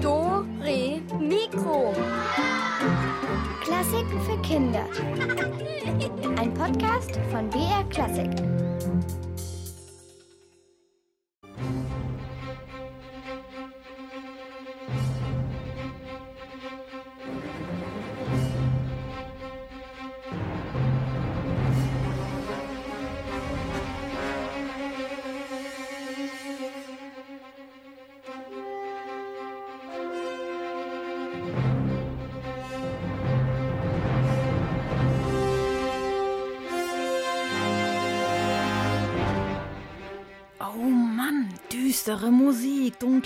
Do, 0.00 0.46
Re, 0.62 1.00
Mikro. 1.18 1.92
Klassiken 3.60 4.20
für 4.20 4.40
Kinder. 4.42 4.86
Ein 6.38 6.54
Podcast 6.54 7.18
von 7.32 7.50
BR 7.50 7.82
Klassik. 7.90 8.30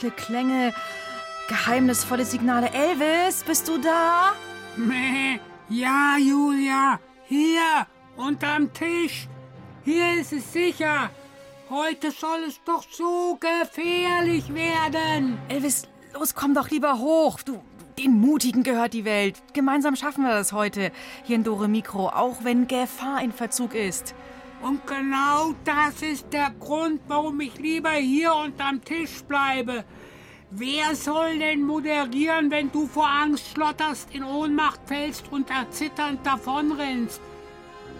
Dunkle 0.04 0.10
Klänge, 0.10 0.74
geheimnisvolle 1.48 2.24
Signale. 2.24 2.70
Elvis, 2.72 3.44
bist 3.44 3.68
du 3.68 3.78
da? 3.78 4.32
Meh. 4.77 5.38
Ja, 5.68 6.16
Julia, 6.18 7.00
hier, 7.24 7.86
unterm 8.16 8.72
Tisch. 8.72 9.28
Hier 9.84 10.20
ist 10.20 10.32
es 10.32 10.52
sicher. 10.52 11.10
Heute 11.70 12.10
soll 12.10 12.40
es 12.46 12.60
doch 12.64 12.84
so 12.90 13.38
gefährlich 13.40 14.52
werden. 14.52 15.38
Elvis, 15.48 15.88
los, 16.12 16.34
komm 16.34 16.55
doch 16.55 16.69
lieber 16.70 16.98
hoch. 16.98 17.41
Du, 17.42 17.62
den 17.98 18.20
Mutigen 18.20 18.62
gehört 18.62 18.92
die 18.92 19.06
Welt. 19.06 19.42
Gemeinsam 19.55 19.97
schaffen 19.97 20.25
wir 20.25 20.34
das 20.34 20.52
heute 20.52 20.92
hier 21.25 21.36
in 21.36 21.44
Dore 21.44 21.69
Mikro, 21.69 22.08
auch 22.08 22.44
wenn 22.44 22.69
Gefahr 22.69 23.22
in 23.22 23.32
Verzug 23.32 23.75
ist. 23.75 24.14
Und 24.64 24.86
genau 24.86 25.54
das 25.62 26.00
ist 26.00 26.32
der 26.32 26.50
Grund, 26.58 27.02
warum 27.06 27.38
ich 27.42 27.58
lieber 27.58 27.90
hier 27.90 28.34
unterm 28.34 28.82
Tisch 28.82 29.22
bleibe. 29.28 29.84
Wer 30.50 30.94
soll 30.94 31.38
denn 31.38 31.60
moderieren, 31.60 32.50
wenn 32.50 32.72
du 32.72 32.86
vor 32.86 33.06
Angst 33.06 33.50
schlotterst, 33.50 34.14
in 34.14 34.24
Ohnmacht 34.24 34.80
fällst 34.86 35.30
und 35.30 35.50
erzitternd 35.50 36.24
davonrennst? 36.24 37.20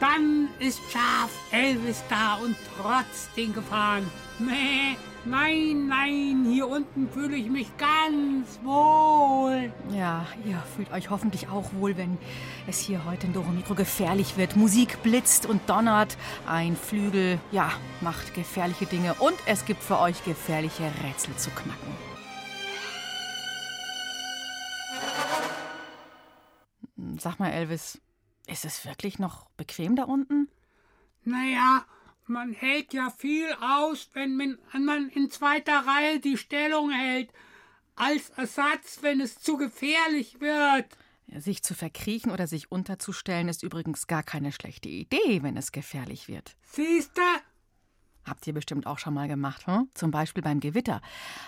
Dann 0.01 0.49
ist 0.59 0.81
scharf 0.91 1.33
Elvis 1.53 2.03
da 2.09 2.37
und 2.37 2.57
trotzt 2.79 3.37
den 3.37 3.53
Gefahren. 3.53 4.11
Meh, 4.39 4.97
nein, 5.27 5.89
nein, 5.89 6.45
hier 6.49 6.69
unten 6.69 7.09
fühle 7.09 7.37
ich 7.37 7.49
mich 7.49 7.77
ganz 7.77 8.59
wohl. 8.63 9.73
Ja, 9.91 10.27
ihr 10.45 10.63
fühlt 10.77 10.93
euch 10.93 11.11
hoffentlich 11.11 11.49
auch 11.49 11.73
wohl, 11.75 11.97
wenn 11.97 12.19
es 12.67 12.79
hier 12.79 13.05
heute 13.05 13.27
in 13.27 13.33
Dore 13.33 13.51
Mikro 13.51 13.75
gefährlich 13.75 14.37
wird. 14.37 14.57
Musik 14.57 15.03
blitzt 15.03 15.47
und 15.47 15.69
donnert, 15.69 16.17
ein 16.47 16.77
Flügel, 16.77 17.39
ja, 17.53 17.71
macht 18.01 18.35
gefährliche 18.35 18.87
Dinge 18.87 19.15
und 19.15 19.37
es 19.47 19.65
gibt 19.65 19.83
für 19.83 19.99
euch 19.99 20.25
gefährliche 20.25 20.91
Rätsel 21.03 21.37
zu 21.37 21.51
knacken. 21.51 22.15
Sag 27.19 27.39
mal, 27.39 27.51
Elvis, 27.51 28.01
ist 28.47 28.65
es 28.65 28.85
wirklich 28.85 29.19
noch 29.19 29.49
bequem 29.57 29.97
da 29.97 30.05
unten? 30.05 30.49
Naja, 31.25 31.85
man 32.27 32.53
hält 32.53 32.93
ja 32.93 33.11
viel 33.11 33.53
aus, 33.61 34.11
wenn 34.15 34.37
man 34.37 35.09
in 35.11 35.31
zweiter 35.31 35.87
Reihe 35.87 36.21
die 36.21 36.37
Stellung 36.37 36.91
hält. 36.91 37.31
Als 37.97 38.31
Ersatz, 38.31 38.99
wenn 39.03 39.21
es 39.21 39.39
zu 39.39 39.57
gefährlich 39.57 40.41
wird. 40.41 40.87
Sich 41.37 41.63
zu 41.63 41.75
verkriechen 41.75 42.31
oder 42.31 42.47
sich 42.47 42.71
unterzustellen 42.71 43.49
ist 43.49 43.63
übrigens 43.63 44.07
gar 44.07 44.23
keine 44.23 44.53
schlechte 44.53 44.89
Idee, 44.89 45.43
wenn 45.43 45.57
es 45.57 45.73
gefährlich 45.73 46.29
wird. 46.29 46.57
Siehste? 46.63 47.23
Habt 48.27 48.47
ihr 48.47 48.55
bestimmt 48.55 48.87
auch 48.87 48.99
schon 48.99 49.15
mal 49.15 49.29
gemacht, 49.29 49.67
hm? 49.67 49.89
zum 49.95 50.11
Beispiel 50.11 50.43
beim 50.43 50.61
Gewitter. 50.61 51.01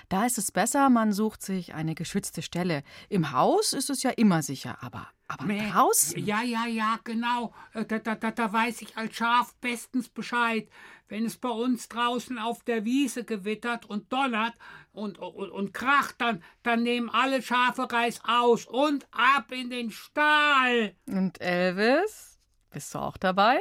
Da 0.09 0.26
ist 0.26 0.37
es 0.38 0.53
besser, 0.53 0.91
man 0.91 1.12
sucht 1.12 1.42
sich 1.42 1.75
eine 1.75 1.94
geschützte 1.94 2.42
Stelle. 2.42 2.82
Im 3.09 3.32
Haus 3.32 3.72
ist 3.72 3.88
es 3.91 4.03
ja 4.03 4.10
immer 4.10 4.42
sicher, 4.42 4.76
aber, 4.82 5.09
aber 5.26 5.44
Meh. 5.44 5.70
draußen? 5.70 6.22
Ja, 6.25 6.42
ja, 6.42 6.66
ja, 6.66 6.98
genau. 7.04 7.54
Äh, 7.72 7.84
Da, 7.84 7.98
da, 7.98 8.14
da, 8.14 8.31
da 8.31 8.53
weiß 8.53 8.82
ich 8.82 8.97
als 8.97 9.16
Schaf 9.16 9.54
bestens 9.56 10.09
Bescheid. 10.09 10.69
Wenn 11.09 11.25
es 11.25 11.37
bei 11.37 11.48
uns 11.48 11.88
draußen 11.88 12.38
auf 12.38 12.64
der 12.64 12.84
Wiese 12.84 13.25
gewittert 13.25 13.87
und 13.87 14.12
donnert 14.12 14.54
und, 14.93 15.19
und, 15.19 15.50
und 15.50 15.72
kracht, 15.72 16.16
dann, 16.19 16.43
dann 16.62 16.82
nehmen 16.82 17.08
alle 17.10 17.43
Schafe 17.43 17.91
Reis 17.91 18.20
aus 18.26 18.66
und 18.66 19.06
ab 19.12 19.53
in 19.53 19.70
den 19.70 19.91
Stall. 19.93 20.97
Und 21.06 21.41
Elvis, 21.41 22.38
bist 22.70 22.93
du 22.94 22.98
auch 22.98 23.16
dabei? 23.16 23.60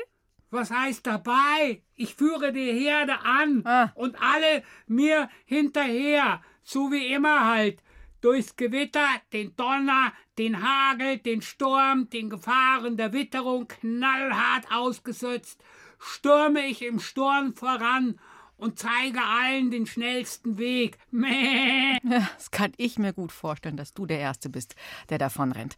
Was 0.55 0.71
heißt 0.71 1.05
dabei? 1.05 1.81
Ich 1.95 2.15
führe 2.15 2.53
die 2.53 2.71
Herde 2.71 3.19
an 3.25 3.61
Ah. 3.65 3.91
und 3.95 4.15
alle 4.21 4.63
mir 4.87 5.29
hinterher, 5.45 6.41
so 6.63 6.91
wie 6.93 7.07
immer 7.13 7.45
halt. 7.45 7.83
Durchs 8.21 8.55
Gewitter, 8.55 9.05
den 9.33 9.53
Donner, 9.57 10.13
den 10.37 10.63
Hagel, 10.63 11.17
den 11.17 11.41
Sturm, 11.41 12.09
den 12.09 12.29
Gefahren 12.29 12.95
der 12.95 13.11
Witterung 13.11 13.67
knallhart 13.67 14.71
ausgesetzt, 14.71 15.61
stürme 15.99 16.65
ich 16.65 16.81
im 16.83 16.99
Sturm 16.99 17.53
voran 17.53 18.17
und 18.57 18.79
zeige 18.79 19.19
allen 19.21 19.71
den 19.71 19.85
schnellsten 19.85 20.57
Weg. 20.57 20.97
Mäh. 21.11 21.99
Das 22.03 22.51
kann 22.51 22.71
ich 22.77 22.97
mir 22.97 23.13
gut 23.13 23.31
vorstellen, 23.31 23.77
dass 23.77 23.93
du 23.93 24.05
der 24.05 24.19
Erste 24.19 24.49
bist, 24.49 24.75
der 25.09 25.17
davon 25.17 25.51
rennt. 25.51 25.75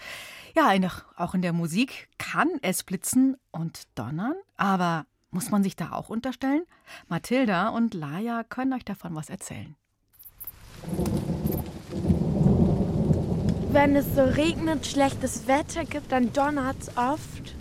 Ja, 0.55 0.71
auch 1.15 1.33
in 1.33 1.41
der 1.41 1.53
Musik 1.53 2.09
kann 2.17 2.49
es 2.61 2.83
blitzen 2.83 3.37
und 3.51 3.83
donnern, 3.95 4.35
aber 4.55 5.05
muss 5.31 5.51
man 5.51 5.63
sich 5.63 5.75
da 5.75 5.91
auch 5.91 6.09
unterstellen? 6.09 6.63
Mathilda 7.07 7.69
und 7.69 7.93
Laia 7.93 8.43
können 8.43 8.73
euch 8.73 8.85
davon 8.85 9.15
was 9.15 9.29
erzählen. 9.29 9.75
Wenn 13.71 13.95
es 13.95 14.15
so 14.15 14.23
regnet, 14.23 14.87
schlechtes 14.87 15.47
Wetter 15.47 15.83
gibt, 15.83 16.11
dann 16.11 16.31
donnert 16.31 16.77
es 16.79 16.97
oft. 16.97 17.56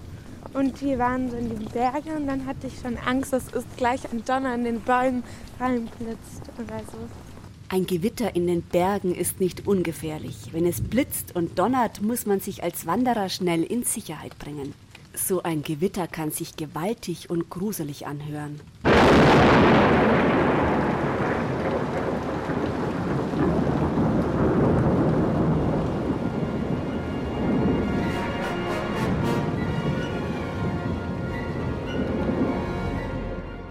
Und 0.52 0.80
wir 0.82 0.98
waren 0.98 1.30
so 1.30 1.36
in 1.36 1.48
den 1.48 1.64
Bergen 1.66 2.16
und 2.16 2.26
dann 2.26 2.46
hatte 2.46 2.66
ich 2.66 2.80
schon 2.80 2.96
Angst, 2.98 3.32
dass 3.32 3.52
es 3.52 3.64
gleich 3.76 4.00
ein 4.12 4.24
Donner 4.24 4.54
in 4.54 4.64
den 4.64 4.80
Bäumen 4.80 5.22
reinblitzt 5.60 6.42
oder 6.58 6.80
so. 6.90 6.98
Ein 7.68 7.86
Gewitter 7.86 8.36
in 8.36 8.46
den 8.46 8.62
Bergen 8.62 9.14
ist 9.14 9.40
nicht 9.40 9.66
ungefährlich. 9.66 10.36
Wenn 10.52 10.66
es 10.66 10.80
blitzt 10.80 11.34
und 11.34 11.58
donnert, 11.58 12.00
muss 12.00 12.24
man 12.24 12.40
sich 12.40 12.62
als 12.62 12.86
Wanderer 12.86 13.28
schnell 13.28 13.64
in 13.64 13.82
Sicherheit 13.82 14.38
bringen. 14.38 14.72
So 15.14 15.42
ein 15.42 15.62
Gewitter 15.62 16.06
kann 16.06 16.30
sich 16.30 16.56
gewaltig 16.56 17.28
und 17.30 17.50
gruselig 17.50 18.06
anhören. 18.06 18.60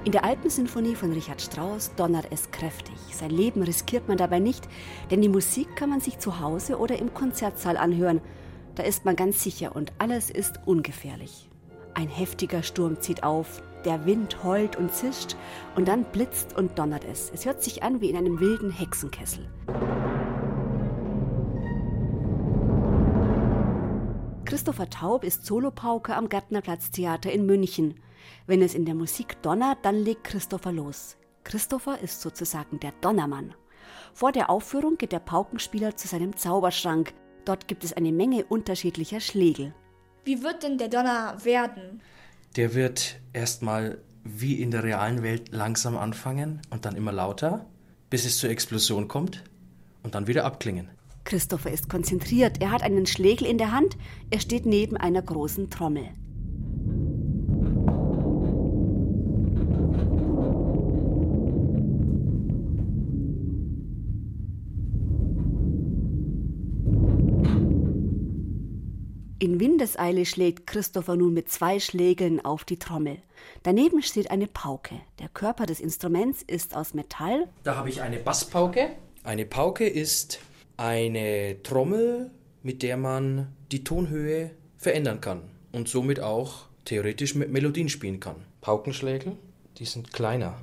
In 0.06 0.12
der 0.12 0.24
Alpensinfonie 0.24 0.94
von 0.94 1.12
Richard 1.12 1.42
Strauss 1.42 1.96
donnert 1.96 2.28
es 2.30 2.52
kräftig. 2.52 2.96
Sein 3.12 3.32
Leben 3.32 3.64
riskiert 3.64 4.08
man 4.08 4.18
dabei 4.18 4.38
nicht, 4.38 4.70
denn 5.10 5.20
die 5.20 5.30
Musik 5.30 5.76
kann 5.76 5.90
man 5.90 6.00
sich 6.00 6.20
zu 6.20 6.40
Hause 6.40 6.78
oder 6.78 7.00
im 7.00 7.16
Konzertsaal 7.16 7.76
anhören. 7.76 8.22
Da 8.76 8.84
ist 8.84 9.04
man 9.04 9.16
ganz 9.16 9.42
sicher 9.42 9.76
und 9.76 9.94
alles 9.98 10.30
ist 10.30 10.60
ungefährlich. 10.68 11.50
Ein 11.96 12.08
heftiger 12.08 12.62
Sturm 12.62 13.02
zieht 13.02 13.24
auf, 13.24 13.64
der 13.84 14.06
Wind 14.06 14.44
heult 14.44 14.76
und 14.76 14.94
zischt 14.94 15.36
und 15.76 15.88
dann 15.88 16.04
blitzt 16.04 16.56
und 16.56 16.78
donnert 16.78 17.04
es. 17.04 17.32
Es 17.34 17.48
hört 17.48 17.64
sich 17.64 17.82
an 17.82 18.00
wie 18.00 18.12
in 18.12 18.16
einem 18.16 18.40
wilden 18.40 18.70
Hexenkessel. 18.70 19.50
Christopher 24.46 24.92
Taub 24.92 25.24
ist 25.24 25.48
Solopauke 25.48 26.16
am 26.16 26.30
Gärtnerplatztheater 26.30 27.32
in 27.32 27.48
München. 27.48 27.96
Wenn 28.48 28.62
es 28.62 28.76
in 28.76 28.86
der 28.86 28.96
Musik 28.96 29.42
donnert, 29.42 29.80
dann 29.84 29.96
legt 29.96 30.24
Christopher 30.24 30.72
los. 30.72 31.18
Christopher 31.44 32.00
ist 32.02 32.22
sozusagen 32.22 32.80
der 32.80 32.92
Donnermann. 33.02 33.54
Vor 34.14 34.32
der 34.32 34.50
Aufführung 34.50 34.98
geht 34.98 35.12
der 35.12 35.20
Paukenspieler 35.20 35.96
zu 35.96 36.08
seinem 36.08 36.36
Zauberschrank. 36.36 37.14
Dort 37.46 37.68
gibt 37.68 37.84
es 37.84 37.94
eine 37.94 38.12
Menge 38.12 38.46
unterschiedlicher 38.46 39.20
Schlägel. 39.20 39.74
Wie 40.24 40.42
wird 40.42 40.64
denn 40.64 40.78
der 40.78 40.88
Donner 40.88 41.38
werden? 41.44 42.02
Der 42.56 42.74
wird 42.74 43.20
erstmal 43.34 44.00
wie 44.24 44.60
in 44.62 44.72
der 44.72 44.84
realen 44.84 45.22
Welt 45.22 45.52
langsam 45.52 45.96
anfangen 45.98 46.62
und 46.72 46.86
dann 46.86 46.96
immer 46.96 47.12
lauter, 47.12 47.68
bis 48.10 48.26
es 48.26 48.38
zur 48.38 48.50
Explosion 48.50 49.08
kommt 49.08 49.44
und 50.02 50.16
dann 50.16 50.28
wieder 50.28 50.46
abklingen. 50.46 50.90
Christopher 51.26 51.72
ist 51.72 51.90
konzentriert. 51.90 52.62
Er 52.62 52.72
hat 52.72 52.84
einen 52.84 53.06
Schlegel 53.06 53.48
in 53.48 53.58
der 53.58 53.72
Hand. 53.72 53.98
Er 54.30 54.40
steht 54.40 54.66
neben 54.66 54.98
einer 54.98 55.22
großen 55.22 55.70
Trommel. 55.70 56.10
In 69.46 69.60
Windeseile 69.60 70.26
schlägt 70.26 70.66
Christopher 70.66 71.16
nun 71.16 71.36
mit 71.36 71.52
zwei 71.52 71.80
Schlägeln 71.80 72.44
auf 72.44 72.64
die 72.64 72.80
Trommel. 72.80 73.20
Daneben 73.62 74.02
steht 74.02 74.32
eine 74.32 74.48
Pauke. 74.48 74.96
Der 75.20 75.30
Körper 75.30 75.68
des 75.68 75.80
Instruments 75.80 76.42
ist 76.42 76.76
aus 76.76 76.96
Metall. 76.96 77.48
Da 77.62 77.76
habe 77.76 77.90
ich 77.90 78.02
eine 78.02 78.18
Basspauke. 78.18 78.90
Eine 79.24 79.46
Pauke 79.46 79.86
ist 79.86 80.40
eine 80.78 81.58
Trommel, 81.62 82.32
mit 82.64 82.82
der 82.82 82.98
man 82.98 83.54
die 83.72 83.84
Tonhöhe 83.84 84.50
verändern 84.78 85.22
kann 85.22 85.44
und 85.72 85.90
somit 85.90 86.22
auch 86.22 86.66
theoretisch 86.84 87.36
mit 87.36 87.52
Melodien 87.52 87.90
spielen 87.90 88.20
kann. 88.20 88.38
Paukenschlägel, 88.62 89.34
die 89.78 89.86
sind 89.86 90.12
kleiner. 90.12 90.58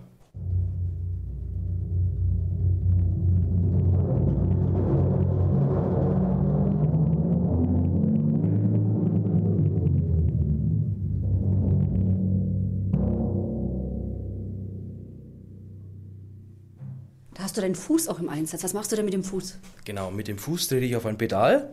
Hast 17.52 17.58
du 17.58 17.60
deinen 17.60 17.74
Fuß 17.74 18.08
auch 18.08 18.18
im 18.18 18.30
Einsatz. 18.30 18.64
Was 18.64 18.72
machst 18.72 18.92
du 18.92 18.96
denn 18.96 19.04
mit 19.04 19.12
dem 19.12 19.24
Fuß? 19.24 19.58
Genau, 19.84 20.10
mit 20.10 20.26
dem 20.26 20.38
Fuß 20.38 20.68
trete 20.68 20.86
ich 20.86 20.96
auf 20.96 21.04
ein 21.04 21.18
Pedal 21.18 21.68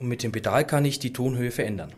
und 0.00 0.08
mit 0.08 0.24
dem 0.24 0.32
Pedal 0.32 0.66
kann 0.66 0.84
ich 0.84 0.98
die 0.98 1.12
Tonhöhe 1.12 1.52
verändern. 1.52 1.92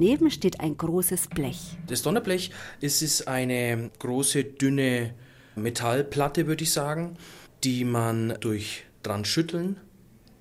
Daneben 0.00 0.30
steht 0.30 0.60
ein 0.60 0.76
großes 0.76 1.26
Blech. 1.26 1.76
Das 1.88 2.02
Donnerblech 2.02 2.52
es 2.80 3.02
ist 3.02 3.26
eine 3.26 3.90
große, 3.98 4.44
dünne 4.44 5.12
Metallplatte, 5.56 6.46
würde 6.46 6.62
ich 6.62 6.72
sagen, 6.72 7.16
die 7.64 7.84
man 7.84 8.34
durch 8.38 8.84
dran 9.02 9.24
schütteln 9.24 9.80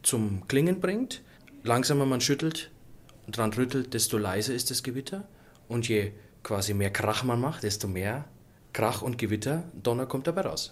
zum 0.04 0.48
Klingen 0.48 0.80
bringt. 0.80 1.24
Langsamer 1.64 2.06
man 2.06 2.22
schüttelt 2.22 2.70
und 3.26 3.36
dran 3.36 3.52
rüttelt, 3.52 3.96
desto 3.96 4.20
leiser 4.20 4.54
ist 4.54 4.70
das 4.70 4.84
Gewitter. 4.84 5.28
Und 5.68 5.88
je 5.88 6.12
quasi 6.44 6.76
mehr 6.76 6.92
Krach 6.92 7.24
man 7.24 7.42
macht, 7.42 7.64
desto 7.64 7.88
mehr 7.88 8.26
Krach 8.74 9.02
und 9.02 9.18
Gewitter, 9.18 9.64
Donner 9.82 10.06
kommt 10.06 10.28
dabei 10.28 10.42
raus. 10.42 10.72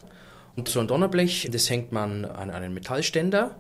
Und 0.56 0.70
so 0.70 0.80
ein 0.80 0.88
Donnerblech, 0.88 1.50
das 1.52 1.72
hängt 1.72 1.92
man 1.92 2.24
an 2.24 2.52
einen 2.52 2.76
Metallständer 2.76 3.56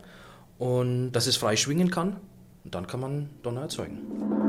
und 0.60 1.14
dass 1.14 1.26
es 1.26 1.36
frei 1.36 1.56
schwingen 1.56 1.90
kann. 1.90 2.18
Und 2.64 2.76
dann 2.76 2.86
kann 2.86 3.00
man 3.00 3.32
Donner 3.42 3.62
erzeugen. 3.62 4.45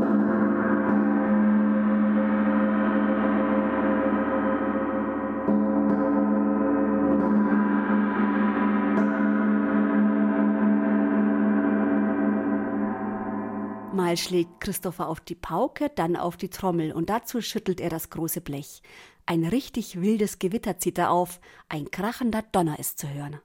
Mal 14.17 14.23
schlägt 14.23 14.61
Christopher 14.63 15.09
auf 15.09 15.21
die 15.21 15.35
Pauke, 15.35 15.91
dann 15.95 16.17
auf 16.17 16.39
die 16.39 16.49
Trommel 16.49 16.91
und 16.91 17.11
dazu 17.11 17.43
schüttelt 17.43 17.83
er 17.83 17.91
das 17.91 18.09
große 18.09 18.41
Blech. 18.41 18.81
Ein 19.27 19.45
richtig 19.45 20.01
wildes 20.01 20.39
Gewitter 20.39 20.79
zieht 20.79 20.97
er 20.97 21.11
auf, 21.11 21.39
ein 21.69 21.91
krachender 21.91 22.43
Donner 22.51 22.79
ist 22.79 22.99
zu 22.99 23.11
hören. 23.11 23.39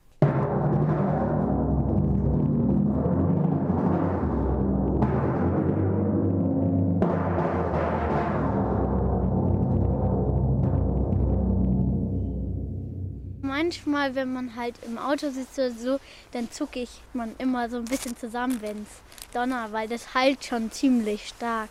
Manchmal, 13.72 14.16
wenn 14.16 14.34
man 14.34 14.58
halt 14.58 14.76
im 14.86 14.98
Auto 14.98 15.30
sitzt 15.30 15.58
oder 15.58 15.72
so, 15.72 16.00
dann 16.34 16.52
zucke 16.52 16.82
ich 16.82 16.90
man 17.14 17.34
immer 17.38 17.70
so 17.70 17.78
ein 17.78 17.86
bisschen 17.86 18.18
zusammen, 18.18 18.58
wenn 18.60 18.82
es 18.82 19.34
donnert, 19.34 19.72
weil 19.72 19.88
das 19.88 20.14
halt 20.14 20.44
schon 20.44 20.70
ziemlich 20.74 21.30
stark. 21.30 21.70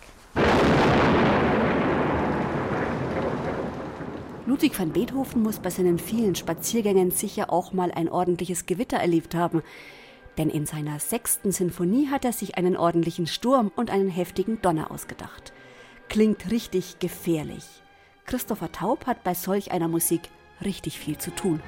Ludwig 4.47 4.79
van 4.79 4.93
Beethoven 4.93 5.43
muss 5.43 5.59
bei 5.59 5.69
seinen 5.69 5.99
vielen 5.99 6.35
Spaziergängen 6.35 7.11
sicher 7.11 7.53
auch 7.53 7.75
mal 7.75 7.93
ein 7.93 8.09
ordentliches 8.09 8.65
Gewitter 8.65 8.97
erlebt 8.97 9.35
haben. 9.35 9.63
Denn 10.39 10.49
in 10.49 10.65
seiner 10.65 11.01
sechsten 11.01 11.53
Sinfonie 11.53 12.09
hat 12.09 12.25
er 12.25 12.33
sich 12.33 12.57
einen 12.57 12.79
ordentlichen 12.79 13.27
Sturm 13.27 13.71
und 13.77 13.91
einen 13.91 14.09
heftigen 14.09 14.63
Donner 14.63 14.91
ausgedacht. 14.91 15.53
Klingt 16.09 16.51
richtig 16.51 16.99
gefährlich. 16.99 17.65
Christopher 18.25 18.73
Taub 18.73 19.07
hat 19.07 19.23
bei 19.23 19.35
solch 19.35 19.71
einer 19.71 19.89
Musik 19.89 20.23
richtig 20.65 20.99
viel 20.99 21.19
zu 21.19 21.31
tun. 21.31 21.61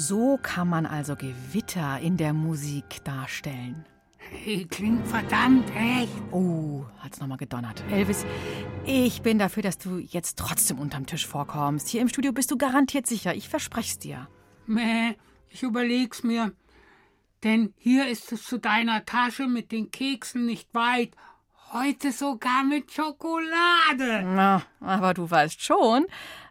So 0.00 0.38
kann 0.40 0.68
man 0.68 0.86
also 0.86 1.16
Gewitter 1.16 1.98
in 1.98 2.16
der 2.16 2.32
Musik 2.32 3.02
darstellen. 3.02 3.84
Hey, 4.16 4.64
klingt 4.64 5.04
verdammt 5.04 5.68
echt. 5.74 6.12
Oh, 6.30 6.84
hat's 6.98 7.18
nochmal 7.18 7.36
gedonnert. 7.36 7.82
Elvis, 7.90 8.24
ich 8.84 9.22
bin 9.22 9.40
dafür, 9.40 9.64
dass 9.64 9.76
du 9.76 9.98
jetzt 9.98 10.38
trotzdem 10.38 10.78
unterm 10.78 11.06
Tisch 11.06 11.26
vorkommst. 11.26 11.88
Hier 11.88 12.00
im 12.00 12.08
Studio 12.08 12.32
bist 12.32 12.52
du 12.52 12.56
garantiert 12.56 13.08
sicher. 13.08 13.34
Ich 13.34 13.48
versprech's 13.48 13.98
dir. 13.98 14.28
Mäh, 14.66 15.16
ich 15.48 15.64
überleg's 15.64 16.22
mir. 16.22 16.52
Denn 17.42 17.74
hier 17.76 18.06
ist 18.06 18.30
es 18.30 18.44
zu 18.44 18.58
deiner 18.58 19.04
Tasche 19.04 19.48
mit 19.48 19.72
den 19.72 19.90
Keksen 19.90 20.46
nicht 20.46 20.72
weit. 20.74 21.10
Heute 21.72 22.12
sogar 22.12 22.62
mit 22.62 22.92
Schokolade. 22.92 24.22
Na, 24.24 24.62
aber 24.78 25.12
du 25.12 25.28
weißt 25.28 25.60
schon, 25.60 26.06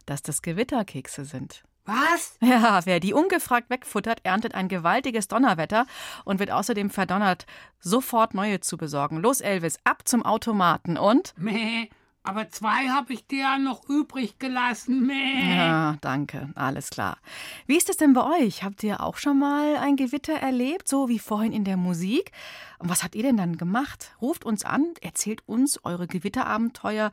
dass 0.06 0.22
das 0.22 0.42
Gewitterkekse 0.42 1.24
sind. 1.24 1.64
Was? 1.88 2.38
Ja, 2.42 2.86
wer 2.86 3.00
die 3.00 3.14
ungefragt 3.14 3.70
wegfuttert, 3.70 4.20
erntet 4.24 4.54
ein 4.56 4.68
gewaltiges 4.68 5.30
Donnerwetter 5.30 5.88
und 6.26 6.40
wird 6.40 6.52
außerdem 6.52 6.90
verdonnert, 6.90 7.46
sofort 7.80 8.34
neue 8.34 8.60
zu 8.60 8.76
besorgen. 8.76 9.18
Los, 9.18 9.40
Elvis, 9.40 9.80
ab 9.86 10.06
zum 10.06 10.24
Automaten 10.24 10.98
und? 10.98 11.34
Mäh, 11.38 11.90
aber 12.28 12.50
zwei 12.50 12.90
habe 12.90 13.14
ich 13.14 13.26
dir 13.26 13.40
ja 13.40 13.58
noch 13.58 13.88
übrig 13.88 14.38
gelassen. 14.38 15.08
Mäh. 15.08 15.56
Ja, 15.56 15.96
danke, 16.02 16.50
alles 16.56 16.90
klar. 16.90 17.20
Wie 17.68 17.78
ist 17.78 17.90
es 17.90 17.96
denn 17.96 18.12
bei 18.12 18.42
euch? 18.42 18.64
Habt 18.64 18.84
ihr 18.84 19.02
auch 19.02 19.16
schon 19.16 19.40
mal 19.40 19.78
ein 19.78 19.96
Gewitter 19.96 20.34
erlebt, 20.34 20.90
so 20.90 21.08
wie 21.08 21.20
vorhin 21.20 21.54
in 21.54 21.64
der 21.64 21.78
Musik? 21.78 22.34
Und 22.80 22.90
was 22.90 23.04
habt 23.04 23.16
ihr 23.16 23.24
denn 23.24 23.38
dann 23.38 23.58
gemacht? 23.58 24.12
Ruft 24.22 24.44
uns 24.44 24.66
an, 24.66 24.94
erzählt 25.00 25.42
uns 25.48 25.80
eure 25.86 26.06
Gewitterabenteuer. 26.06 27.12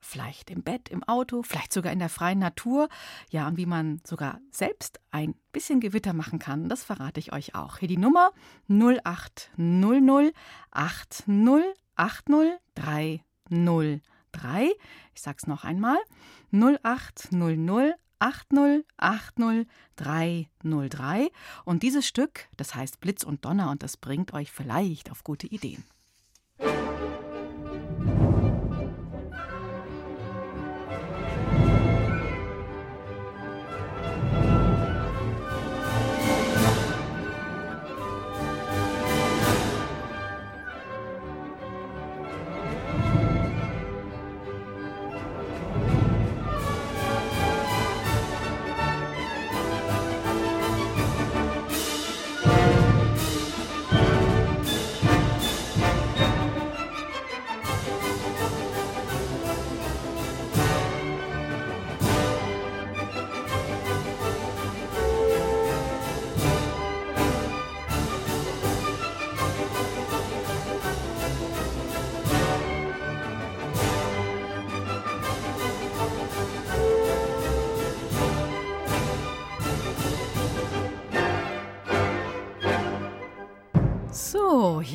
Vielleicht 0.00 0.50
im 0.50 0.62
Bett, 0.62 0.88
im 0.88 1.02
Auto, 1.02 1.42
vielleicht 1.42 1.72
sogar 1.72 1.92
in 1.92 1.98
der 1.98 2.08
freien 2.08 2.38
Natur. 2.38 2.88
Ja, 3.30 3.48
und 3.48 3.56
wie 3.56 3.66
man 3.66 4.00
sogar 4.04 4.40
selbst 4.50 5.00
ein 5.10 5.34
bisschen 5.52 5.80
Gewitter 5.80 6.12
machen 6.12 6.38
kann, 6.38 6.68
das 6.68 6.84
verrate 6.84 7.18
ich 7.20 7.32
euch 7.32 7.54
auch. 7.54 7.78
Hier 7.78 7.88
die 7.88 7.96
Nummer 7.96 8.30
0800 8.68 10.34
80 10.76 11.74
303. 12.74 14.70
Ich 15.14 15.22
sag's 15.22 15.46
noch 15.46 15.64
einmal. 15.64 15.98
0800 16.52 17.96
80 18.20 18.84
80 18.96 19.66
303. 19.96 21.30
Und 21.64 21.82
dieses 21.82 22.06
Stück, 22.06 22.48
das 22.56 22.74
heißt 22.74 23.00
Blitz 23.00 23.24
und 23.24 23.44
Donner 23.44 23.70
und 23.70 23.82
das 23.82 23.96
bringt 23.96 24.32
euch 24.32 24.50
vielleicht 24.52 25.10
auf 25.10 25.24
gute 25.24 25.46
Ideen. 25.46 25.84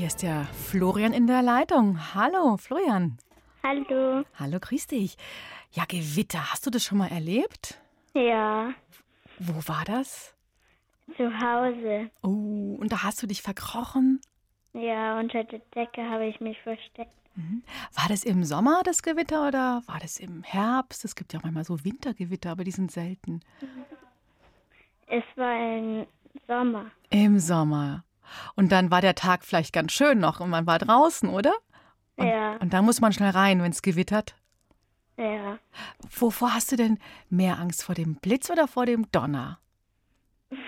Hier 0.03 0.07
ist 0.09 0.21
der 0.21 0.43
Florian 0.47 1.13
in 1.13 1.27
der 1.27 1.41
Leitung. 1.41 1.97
Hallo, 2.13 2.57
Florian. 2.57 3.17
Hallo. 3.63 4.25
Hallo, 4.37 4.59
grüß 4.59 4.87
dich. 4.87 5.15
Ja, 5.71 5.85
Gewitter, 5.87 6.51
hast 6.51 6.65
du 6.65 6.69
das 6.71 6.83
schon 6.83 6.97
mal 6.97 7.07
erlebt? 7.07 7.79
Ja, 8.13 8.73
Wo 9.39 9.53
war 9.65 9.85
das? 9.85 10.35
zu 11.15 11.23
Hause. 11.39 12.09
Oh, 12.21 12.75
und 12.81 12.91
da 12.91 13.03
hast 13.03 13.23
du 13.23 13.27
dich 13.27 13.41
verkrochen? 13.41 14.19
Ja, 14.73 15.17
unter 15.17 15.45
der 15.45 15.61
Decke 15.73 16.01
habe 16.09 16.25
ich 16.25 16.37
mich 16.41 16.61
versteckt. 16.63 17.13
War 17.95 18.09
das 18.09 18.25
im 18.25 18.43
Sommer 18.43 18.81
das 18.83 19.03
Gewitter 19.03 19.47
oder 19.47 19.83
war 19.85 19.99
das 20.01 20.19
im 20.19 20.43
Herbst? 20.43 21.05
Es 21.05 21.15
gibt 21.15 21.31
ja 21.31 21.39
auch 21.39 21.43
manchmal 21.43 21.63
so 21.63 21.85
Wintergewitter, 21.85 22.51
aber 22.51 22.65
die 22.65 22.71
sind 22.71 22.91
selten. 22.91 23.39
Es 25.07 25.23
war 25.37 25.77
im 25.77 26.05
Sommer. 26.45 26.91
Im 27.09 27.39
Sommer. 27.39 28.03
Und 28.55 28.71
dann 28.71 28.91
war 28.91 29.01
der 29.01 29.15
Tag 29.15 29.43
vielleicht 29.45 29.73
ganz 29.73 29.91
schön 29.91 30.19
noch 30.19 30.39
und 30.39 30.49
man 30.49 30.67
war 30.67 30.79
draußen, 30.79 31.29
oder? 31.29 31.53
Und, 32.15 32.27
Ja. 32.27 32.55
Und 32.57 32.73
da 32.73 32.81
muss 32.81 33.01
man 33.01 33.13
schnell 33.13 33.31
rein, 33.31 33.61
wenn 33.61 33.71
es 33.71 33.81
gewittert. 33.81 34.35
Ja, 35.17 35.59
Wovor 36.17 36.53
hast 36.55 36.71
du 36.71 36.75
denn 36.75 36.97
mehr 37.29 37.59
Angst? 37.59 37.83
Vor 37.83 37.93
dem 37.93 38.15
Blitz 38.15 38.49
oder 38.49 38.67
vor 38.67 38.85
dem 38.85 39.11
Donner? 39.11 39.59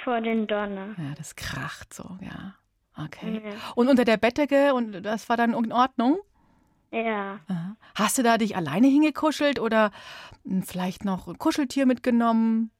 vor 0.04 0.20
den 0.22 0.48
Donner. 0.48 0.96
Ja, 0.98 1.14
das 1.16 1.36
kracht 1.36 1.94
so, 1.94 2.18
ja. 2.22 2.56
Okay. 2.98 3.42
Ja. 3.44 3.52
Und 3.76 3.88
unter 3.90 4.06
der 4.06 4.18
Bettdecke 4.18 4.74
und 4.74 5.02
das 5.04 5.30
war 5.30 5.38
dann 5.38 5.54
in 5.54 5.72
Ordnung? 5.72 6.20
Ja, 6.92 7.40
Aha. 7.48 7.76
Hast 7.94 8.18
du 8.18 8.24
da 8.24 8.38
dich 8.38 8.56
alleine 8.56 8.88
hingekuschelt 8.88 9.60
oder 9.60 9.92
hm, 10.44 10.64
vielleicht 10.64 11.04
noch 11.06 11.28
ein 11.28 11.38
Kuscheltier 11.38 11.86
mitgenommen? 11.86 12.72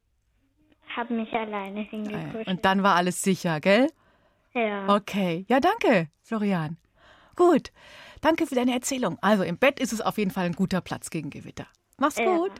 habe 0.96 1.14
mich 1.14 1.32
alleine 1.32 1.80
Ah 1.80 1.90
hingekuschelt. 1.90 2.46
Und 2.48 2.64
dann 2.64 2.82
war 2.82 2.94
alles 2.94 3.20
sicher, 3.22 3.60
gell? 3.60 3.88
Ja, 4.56 4.88
Okay. 4.88 5.44
Ja, 5.48 5.60
danke, 5.60 6.08
Florian. 6.22 6.78
Gut. 7.36 7.72
Danke 8.22 8.46
für 8.46 8.54
deine 8.54 8.72
Erzählung. 8.72 9.18
Also 9.20 9.42
im 9.42 9.58
Bett 9.58 9.78
ist 9.78 9.92
es 9.92 10.00
auf 10.00 10.16
jeden 10.16 10.30
Fall 10.30 10.46
ein 10.46 10.54
guter 10.54 10.80
Platz 10.80 11.10
gegen 11.10 11.28
Gewitter. 11.28 11.66
Mach's 11.98 12.16
Ja. 12.16 12.24
gut. 12.36 12.52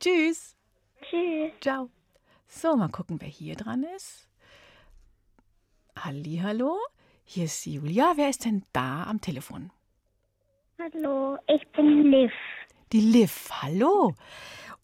Tschüss. 0.00 0.56
tschüss. 1.08 1.52
Ciao. 1.60 1.90
So, 2.48 2.76
mal 2.76 2.88
gucken, 2.88 3.20
wer 3.20 3.28
hier 3.28 3.54
dran 3.54 3.84
ist. 3.96 4.28
Hallo, 5.96 6.76
hier 7.24 7.44
ist 7.44 7.64
Julia. 7.66 8.12
Wer 8.16 8.28
ist 8.30 8.44
denn 8.44 8.64
da 8.72 9.04
am 9.04 9.20
Telefon? 9.20 9.70
Hallo, 10.80 11.38
ich 11.46 11.66
bin 11.68 12.10
Liv. 12.10 12.32
Die 12.92 13.00
Liv. 13.00 13.48
Hallo. 13.62 14.14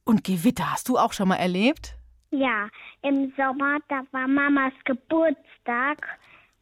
Und 0.05 0.23
Gewitter 0.25 0.71
hast 0.73 0.89
du 0.89 0.97
auch 0.99 1.13
schon 1.13 1.29
mal 1.29 1.37
erlebt? 1.37 1.97
Ja, 2.31 2.69
im 3.03 3.33
Sommer, 3.37 3.79
da 3.89 4.03
war 4.13 4.29
Mamas 4.29 4.73
Geburtstag 4.85 6.07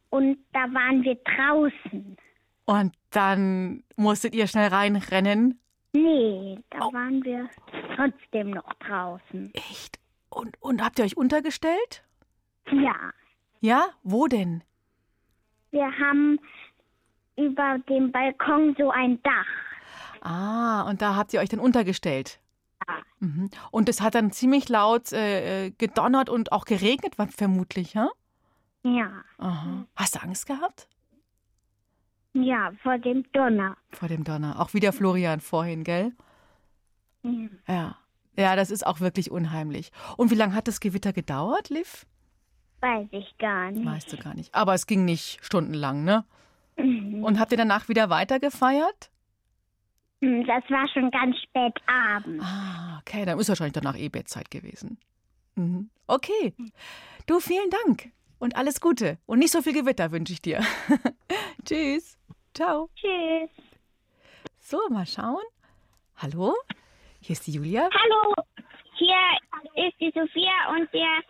und 0.09 0.37
da 0.53 0.59
waren 0.73 1.03
wir 1.03 1.15
draußen. 1.15 2.17
Und 2.65 2.93
dann 3.11 3.83
musstet 3.95 4.35
ihr 4.35 4.47
schnell 4.47 4.67
reinrennen. 4.69 5.59
Nee, 5.93 6.59
da 6.69 6.79
waren 6.79 7.23
wir 7.23 7.49
trotzdem 7.95 8.51
noch 8.51 8.71
draußen. 8.75 9.51
Echt? 9.53 9.99
Und, 10.29 10.61
und 10.61 10.83
habt 10.83 10.99
ihr 10.99 11.05
euch 11.05 11.17
untergestellt? 11.17 12.03
Ja, 12.71 13.11
Ja? 13.61 13.87
Wo 14.03 14.27
denn? 14.27 14.63
wir 15.71 15.85
haben 15.99 16.39
über 17.35 17.77
dem 17.87 18.11
Balkon 18.11 18.75
so 18.77 18.89
ein 18.89 19.21
Dach. 19.23 20.21
Ah, 20.21 20.89
und 20.89 21.01
da 21.01 21.15
habt 21.15 21.33
ihr 21.33 21.39
euch 21.39 21.49
dann 21.49 21.59
untergestellt. 21.59 22.39
Mhm. 23.19 23.49
Und 23.71 23.89
es 23.89 24.01
hat 24.01 24.15
dann 24.15 24.31
ziemlich 24.31 24.67
laut 24.69 25.11
äh, 25.13 25.67
äh, 25.67 25.71
gedonnert 25.71 26.29
und 26.29 26.51
auch 26.51 26.65
geregnet, 26.65 27.15
vermutlich, 27.35 27.93
ja? 27.93 28.09
Ja, 28.83 29.23
Aha. 29.37 29.85
Hast 29.95 30.15
du 30.15 30.21
Angst 30.21 30.45
gehabt 30.45 30.87
ja, 32.33 32.71
vor 32.83 32.97
dem 32.99 33.25
Donner. 33.33 33.75
vor 33.91 34.07
dem 34.07 34.23
Donner? 34.23 34.59
Auch 34.61 34.73
wieder 34.73 34.93
Florian 34.93 35.39
vorhin, 35.41 35.83
gell? 35.83 36.13
Ja. 37.23 37.49
Ja. 37.67 37.97
Ja, 38.37 38.55
das 38.55 38.71
ist 38.71 38.85
auch 38.85 38.99
wirklich 39.01 39.31
unheimlich. 39.31 39.91
Und 40.15 40.31
wie 40.31 40.35
lange 40.35 40.53
hat 40.53 40.67
das 40.69 40.79
Gewitter 40.79 41.11
gedauert, 41.11 41.69
Liv? 41.69 42.05
Weiß 42.79 43.07
ich 43.11 43.37
gar 43.39 43.71
nicht. 43.71 43.85
Weißt 43.85 44.13
du 44.13 44.17
gar 44.17 44.35
nicht. 44.35 44.53
Aber 44.55 44.73
es 44.75 44.85
ging 44.87 45.03
nicht 45.03 45.43
stundenlang, 45.43 46.03
ne? 46.05 46.23
Und 46.77 47.39
habt 47.39 47.51
ihr 47.51 47.57
danach 47.57 47.89
wieder 47.89 48.09
weiter 48.09 48.39
gefeiert? 48.39 49.09
Hm, 50.21 50.45
Das 50.47 50.63
war 50.69 50.87
schon 50.93 51.11
ganz 51.11 51.35
spät 51.41 51.73
abends. 51.87 52.45
Ah, 52.45 52.99
okay, 52.99 53.25
dann 53.25 53.37
ist 53.39 53.49
wahrscheinlich 53.49 53.73
danach 53.73 53.97
eh 53.97 54.07
Bettzeit 54.07 54.49
gewesen. 54.51 54.97
Mhm. 55.55 55.89
Okay. 56.07 56.53
Du, 57.25 57.39
vielen 57.41 57.69
Dank 57.85 58.11
und 58.39 58.55
alles 58.55 58.81
Gute. 58.81 59.17
Und 59.25 59.39
nicht 59.39 59.51
so 59.51 59.61
viel 59.61 59.73
Gewitter 59.73 60.11
wünsche 60.11 60.33
ich 60.33 60.41
dir. 60.41 60.59
Tschüss. 61.65 62.17
Ciao. 62.53 62.89
Tschüss. 62.95 63.49
So, 64.59 64.79
mal 64.89 65.05
schauen. 65.05 65.43
Hallo? 66.17 66.55
Hier 67.21 67.33
ist 67.33 67.45
die 67.47 67.51
Julia. 67.51 67.89
Hallo, 67.93 68.33
hier 68.95 69.15
ist 69.75 69.99
die 69.99 70.11
Sophia 70.13 70.69
und 70.71 70.89
der 70.93 71.21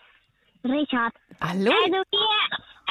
Richard. 0.63 1.13
Hallo? 1.41 1.71
Also 1.71 2.03
wir 2.11 2.39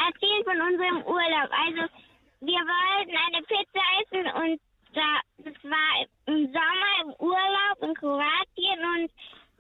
erzählen 0.06 0.44
von 0.44 0.60
unserem 0.60 1.02
Urlaub. 1.06 1.50
Also 1.50 1.92
wir 2.40 2.60
wollten 2.60 3.16
eine 3.16 3.42
Pizza 3.42 3.82
essen 4.00 4.26
und 4.42 4.60
da, 4.94 5.20
das 5.38 5.54
war 5.64 6.06
im 6.26 6.46
Sommer 6.46 6.92
im 7.02 7.10
Urlaub 7.18 7.82
in 7.82 7.94
Kroatien 7.94 8.80
und 8.96 9.10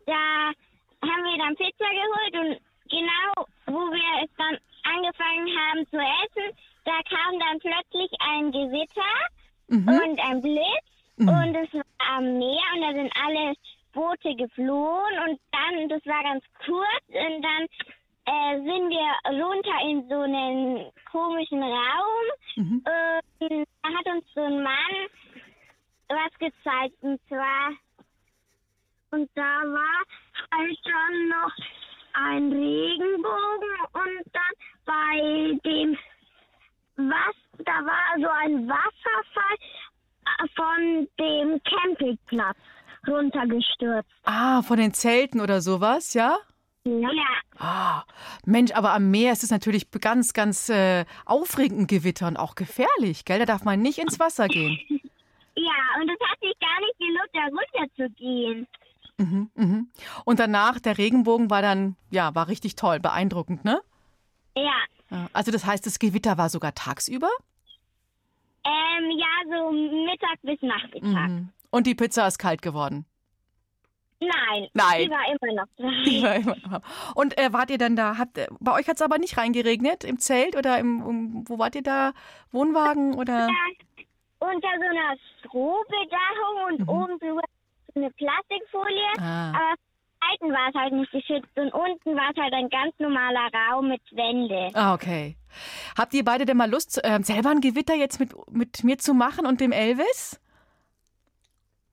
da 0.06 0.52
haben 1.02 1.24
wir 1.24 1.38
dann 1.38 1.56
Pizza 1.56 1.86
geholt 1.90 2.34
und 2.34 2.67
genau 2.88 3.46
wo 3.66 3.90
wir 3.92 4.24
es 4.24 4.30
dann 4.36 4.58
angefangen 4.84 5.48
haben 5.58 5.86
zu 5.90 5.98
essen, 5.98 6.56
da 6.84 6.92
kam 7.08 7.38
dann 7.38 7.58
plötzlich 7.58 8.10
ein 8.20 8.50
Gewitter 8.50 9.14
und 9.68 10.20
ein 10.20 10.40
Blitz 10.40 10.88
und 11.18 11.54
es 11.54 11.74
war 11.74 12.16
am 12.16 12.38
Meer 12.38 12.62
und 12.74 12.80
da 12.80 12.92
sind 12.94 13.12
alle 13.24 13.54
Boote 13.92 14.34
geflohen 14.36 15.18
und 15.28 15.40
dann, 15.52 15.88
das 15.88 16.04
war 16.06 16.22
ganz 16.22 16.44
kurz 16.64 17.04
und 17.08 17.42
dann 17.42 17.66
äh, 18.24 18.56
sind 18.56 18.90
wir 18.90 19.42
runter 19.42 19.80
in 19.82 20.08
so 20.08 20.20
einen 20.20 20.90
komischen 21.10 21.62
Raum. 21.62 22.26
Mhm. 22.56 22.84
Und 23.40 23.68
da 23.82 23.88
hat 23.88 24.06
uns 24.06 24.24
so 24.34 24.42
ein 24.42 24.62
Mann 24.62 25.08
was 26.08 26.38
gezeigt 26.38 27.02
und 27.02 27.20
zwar 27.28 27.72
und 29.10 29.30
da 29.34 29.42
war 29.42 30.04
halt 30.52 30.78
dann 30.84 31.28
noch 31.28 31.52
ein 32.14 32.52
Regenbogen 32.52 33.74
und 33.92 34.24
dann 34.32 34.52
bei 34.84 35.58
dem 35.64 35.96
was 36.96 37.34
da 37.64 37.72
war 37.84 38.14
so 38.16 38.28
ein 38.28 38.68
Wasserfall 38.68 39.56
äh, 40.26 40.48
von 40.54 41.08
dem 41.18 41.60
Campingplatz 41.64 42.56
runtergestürzt. 43.06 44.08
Ah, 44.24 44.62
von 44.62 44.76
den 44.78 44.92
Zelten 44.92 45.40
oder 45.40 45.60
sowas, 45.60 46.14
ja? 46.14 46.38
Ja. 46.84 47.08
Ah, 47.58 48.04
Mensch, 48.46 48.72
aber 48.72 48.92
am 48.92 49.10
Meer 49.10 49.32
ist 49.32 49.44
es 49.44 49.50
natürlich 49.50 49.90
ganz, 49.90 50.32
ganz 50.32 50.68
äh, 50.68 51.04
aufregend 51.26 51.88
Gewitter 51.88 52.28
und 52.28 52.36
auch 52.36 52.54
gefährlich, 52.54 53.24
gell? 53.24 53.40
Da 53.40 53.46
darf 53.46 53.64
man 53.64 53.82
nicht 53.82 53.98
ins 53.98 54.18
Wasser 54.18 54.48
gehen. 54.48 54.78
Ja, 55.60 56.00
und 56.00 56.08
es 56.08 56.20
hat 56.20 56.38
sich 56.38 56.54
gar 56.60 56.78
nicht 56.78 56.98
gelohnt, 56.98 57.30
da 57.32 57.40
runter 57.46 57.92
zu 57.96 58.08
gehen. 58.10 58.64
Mhm, 59.18 59.50
mhm. 59.54 59.90
Und 60.24 60.38
danach, 60.40 60.78
der 60.80 60.96
Regenbogen 60.96 61.50
war 61.50 61.60
dann, 61.62 61.96
ja, 62.10 62.34
war 62.34 62.48
richtig 62.48 62.76
toll, 62.76 63.00
beeindruckend, 63.00 63.64
ne? 63.64 63.80
Ja. 64.56 64.72
Ja, 65.10 65.28
Also 65.32 65.50
das 65.52 65.64
heißt, 65.66 65.84
das 65.86 65.98
Gewitter 65.98 66.38
war 66.38 66.48
sogar 66.50 66.74
tagsüber? 66.74 67.28
Ähm, 68.64 69.10
ja, 69.18 69.26
so 69.58 69.70
Mittag 69.72 70.40
bis 70.42 70.60
Nachmittag. 70.62 71.28
Mhm. 71.30 71.48
Und 71.70 71.86
die 71.86 71.94
Pizza 71.94 72.26
ist 72.26 72.38
kalt 72.38 72.62
geworden. 72.62 73.06
Nein. 74.20 74.66
Nein. 74.74 75.04
Die 75.04 75.10
war 75.10 75.26
immer 75.28 75.62
noch 75.62 75.68
Die 76.04 76.20
dran. 76.20 76.46
war 76.46 76.56
immer- 76.56 76.80
Und 77.14 77.38
äh, 77.38 77.52
wart 77.52 77.70
ihr 77.70 77.78
dann 77.78 77.94
da? 77.96 78.18
Habt, 78.18 78.36
äh, 78.38 78.48
bei 78.60 78.72
euch 78.72 78.88
hat 78.88 78.96
es 78.96 79.02
aber 79.02 79.18
nicht 79.18 79.38
reingeregnet 79.38 80.02
im 80.04 80.18
Zelt 80.18 80.56
oder 80.56 80.78
im, 80.78 81.02
um, 81.02 81.44
wo 81.48 81.58
wart 81.58 81.74
ihr 81.76 81.82
da? 81.82 82.12
Wohnwagen 82.50 83.14
oder? 83.14 83.48
Unter 84.40 84.68
so 84.78 84.86
einer 84.86 85.16
Strohbedachung 85.40 86.64
und 86.68 86.88
oben 86.88 87.18
drüber 87.20 87.42
eine 87.98 88.10
Plastikfolie. 88.10 89.12
Ah. 89.18 89.50
Aber 89.50 89.74
Seiten 90.20 90.52
war 90.52 90.68
es 90.68 90.74
halt 90.74 90.92
nicht 90.92 91.12
geschützt 91.12 91.56
und 91.56 91.72
unten 91.72 92.16
war 92.16 92.30
es 92.30 92.36
halt 92.36 92.52
ein 92.52 92.68
ganz 92.68 92.94
normaler 92.98 93.48
Raum 93.52 93.88
mit 93.88 94.02
Wände. 94.12 94.70
Ah, 94.74 94.94
okay. 94.94 95.36
Habt 95.96 96.14
ihr 96.14 96.24
beide 96.24 96.44
denn 96.44 96.56
mal 96.56 96.70
Lust, 96.70 97.00
äh, 97.04 97.20
selber 97.22 97.50
ein 97.50 97.60
Gewitter 97.60 97.94
jetzt 97.94 98.20
mit, 98.20 98.32
mit 98.50 98.84
mir 98.84 98.98
zu 98.98 99.14
machen 99.14 99.46
und 99.46 99.60
dem 99.60 99.72
Elvis? 99.72 100.40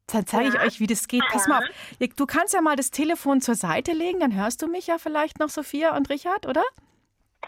Dann 0.07 0.25
zeige 0.27 0.49
ich 0.49 0.59
euch, 0.59 0.79
wie 0.79 0.87
das 0.87 1.07
geht. 1.07 1.23
Pass 1.31 1.47
mal 1.47 1.63
auf. 1.63 2.09
Du 2.15 2.25
kannst 2.25 2.53
ja 2.53 2.61
mal 2.61 2.75
das 2.75 2.91
Telefon 2.91 3.41
zur 3.41 3.55
Seite 3.55 3.91
legen, 3.91 4.19
dann 4.19 4.35
hörst 4.35 4.61
du 4.61 4.67
mich 4.67 4.87
ja 4.87 4.97
vielleicht 4.99 5.39
noch, 5.39 5.49
Sophia 5.49 5.95
und 5.97 6.09
Richard, 6.09 6.45
oder? 6.45 6.63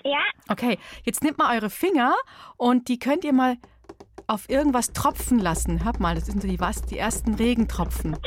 Ja, 0.04 0.24
Okay, 0.50 0.78
jetzt 1.04 1.24
nehmt 1.24 1.38
mal 1.38 1.56
eure 1.56 1.70
Finger 1.70 2.16
und 2.56 2.88
die 2.88 3.00
könnt 3.00 3.24
ihr 3.26 3.34
mal 3.34 3.58
auf 4.28 4.50
irgendwas 4.50 4.92
tropfen 4.92 5.40
lassen. 5.40 5.86
Hört 5.86 6.02
mal, 6.02 6.16
das 6.16 6.26
sind 6.26 6.42
so 6.42 6.48
die, 6.48 6.60
was, 6.60 6.82
die 6.82 6.98
ersten 6.98 7.36
Regentropfen. 7.36 8.18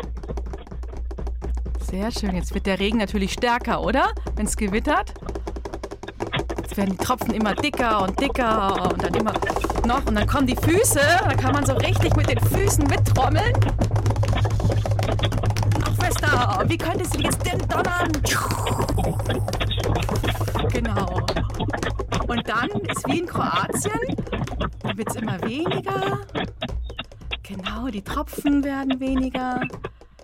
Sehr 1.91 2.11
schön. 2.11 2.35
Jetzt 2.35 2.55
wird 2.55 2.65
der 2.67 2.79
Regen 2.79 2.99
natürlich 2.99 3.33
stärker, 3.35 3.83
oder? 3.83 4.13
Wenn 4.35 4.47
es 4.47 4.57
gewittert. 4.57 5.13
Jetzt 6.63 6.77
werden 6.79 6.93
die 6.93 7.05
Tropfen 7.05 7.35
immer 7.35 7.55
dicker 7.55 8.03
und 8.03 8.19
dicker 8.19 8.91
und 8.91 9.03
dann 9.03 9.13
immer 9.13 9.35
noch. 9.87 10.07
Und 10.07 10.15
dann 10.15 10.27
kommen 10.27 10.47
die 10.47 10.57
Füße. 10.57 11.01
Da 11.01 11.35
kann 11.35 11.53
man 11.53 11.67
so 11.67 11.75
richtig 11.75 12.17
mit 12.17 12.31
den 12.31 12.39
Füßen 12.39 12.87
mittrommeln. 12.87 13.53
Noch 15.81 15.95
fester. 16.03 16.65
Wie 16.67 16.79
könnte 16.79 17.05
sie 17.05 17.25
jetzt 17.25 17.45
denn 17.45 17.59
donnern? 17.69 18.11
Genau. 20.73 21.21
Und 22.27 22.49
dann 22.49 22.71
ist 22.89 23.07
wie 23.07 23.19
in 23.19 23.27
Kroatien. 23.27 24.17
Dann 24.81 24.97
wird 24.97 25.09
es 25.11 25.17
immer 25.17 25.41
weniger. 25.43 26.27
Genau, 27.43 27.89
die 27.89 28.03
Tropfen 28.03 28.65
werden 28.65 29.01
weniger. 29.01 29.61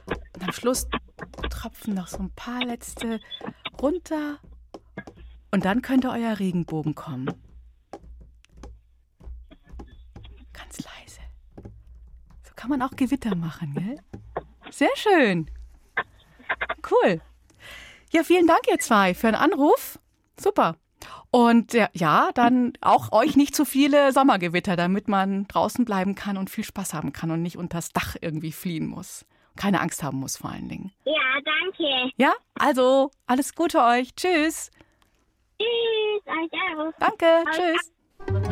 Und 0.06 0.42
am 0.42 0.52
Schluss 0.52 0.88
tropfen 1.50 1.94
noch 1.94 2.06
so 2.06 2.18
ein 2.18 2.30
paar 2.30 2.64
letzte 2.64 3.20
runter. 3.80 4.38
Und 5.50 5.64
dann 5.64 5.82
könnte 5.82 6.10
euer 6.10 6.38
Regenbogen 6.38 6.94
kommen. 6.94 7.26
Ganz 10.52 10.80
leise. 10.80 11.20
So 12.42 12.52
kann 12.54 12.70
man 12.70 12.82
auch 12.82 12.92
Gewitter 12.92 13.34
machen, 13.34 13.74
gell? 13.74 13.98
Sehr 14.70 14.94
schön. 14.96 15.50
Cool. 16.90 17.20
Ja, 18.12 18.22
vielen 18.22 18.46
Dank, 18.46 18.60
ihr 18.70 18.78
zwei, 18.78 19.14
für 19.14 19.28
den 19.28 19.34
Anruf. 19.34 19.98
Super. 20.38 20.76
Und 21.36 21.74
ja, 21.92 22.30
dann 22.32 22.72
auch 22.80 23.12
euch 23.12 23.36
nicht 23.36 23.54
zu 23.54 23.66
viele 23.66 24.10
Sommergewitter, 24.12 24.74
damit 24.74 25.06
man 25.06 25.46
draußen 25.48 25.84
bleiben 25.84 26.14
kann 26.14 26.38
und 26.38 26.48
viel 26.48 26.64
Spaß 26.64 26.94
haben 26.94 27.12
kann 27.12 27.30
und 27.30 27.42
nicht 27.42 27.58
unters 27.58 27.92
Dach 27.92 28.16
irgendwie 28.18 28.52
fliehen 28.52 28.86
muss. 28.86 29.26
Keine 29.54 29.82
Angst 29.82 30.02
haben 30.02 30.18
muss 30.18 30.38
vor 30.38 30.48
allen 30.48 30.70
Dingen. 30.70 30.92
Ja, 31.04 31.12
danke. 31.44 32.10
Ja, 32.16 32.32
also 32.54 33.10
alles 33.26 33.54
Gute 33.54 33.84
euch. 33.84 34.14
Tschüss. 34.14 34.70
Tschüss, 35.58 36.22
euch 36.26 36.52
auch. 36.78 36.92
Danke. 36.98 37.44
Tschüss. 37.50 38.46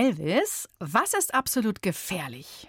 Elvis, 0.00 0.66
was 0.78 1.12
ist 1.12 1.34
absolut 1.34 1.82
gefährlich? 1.82 2.68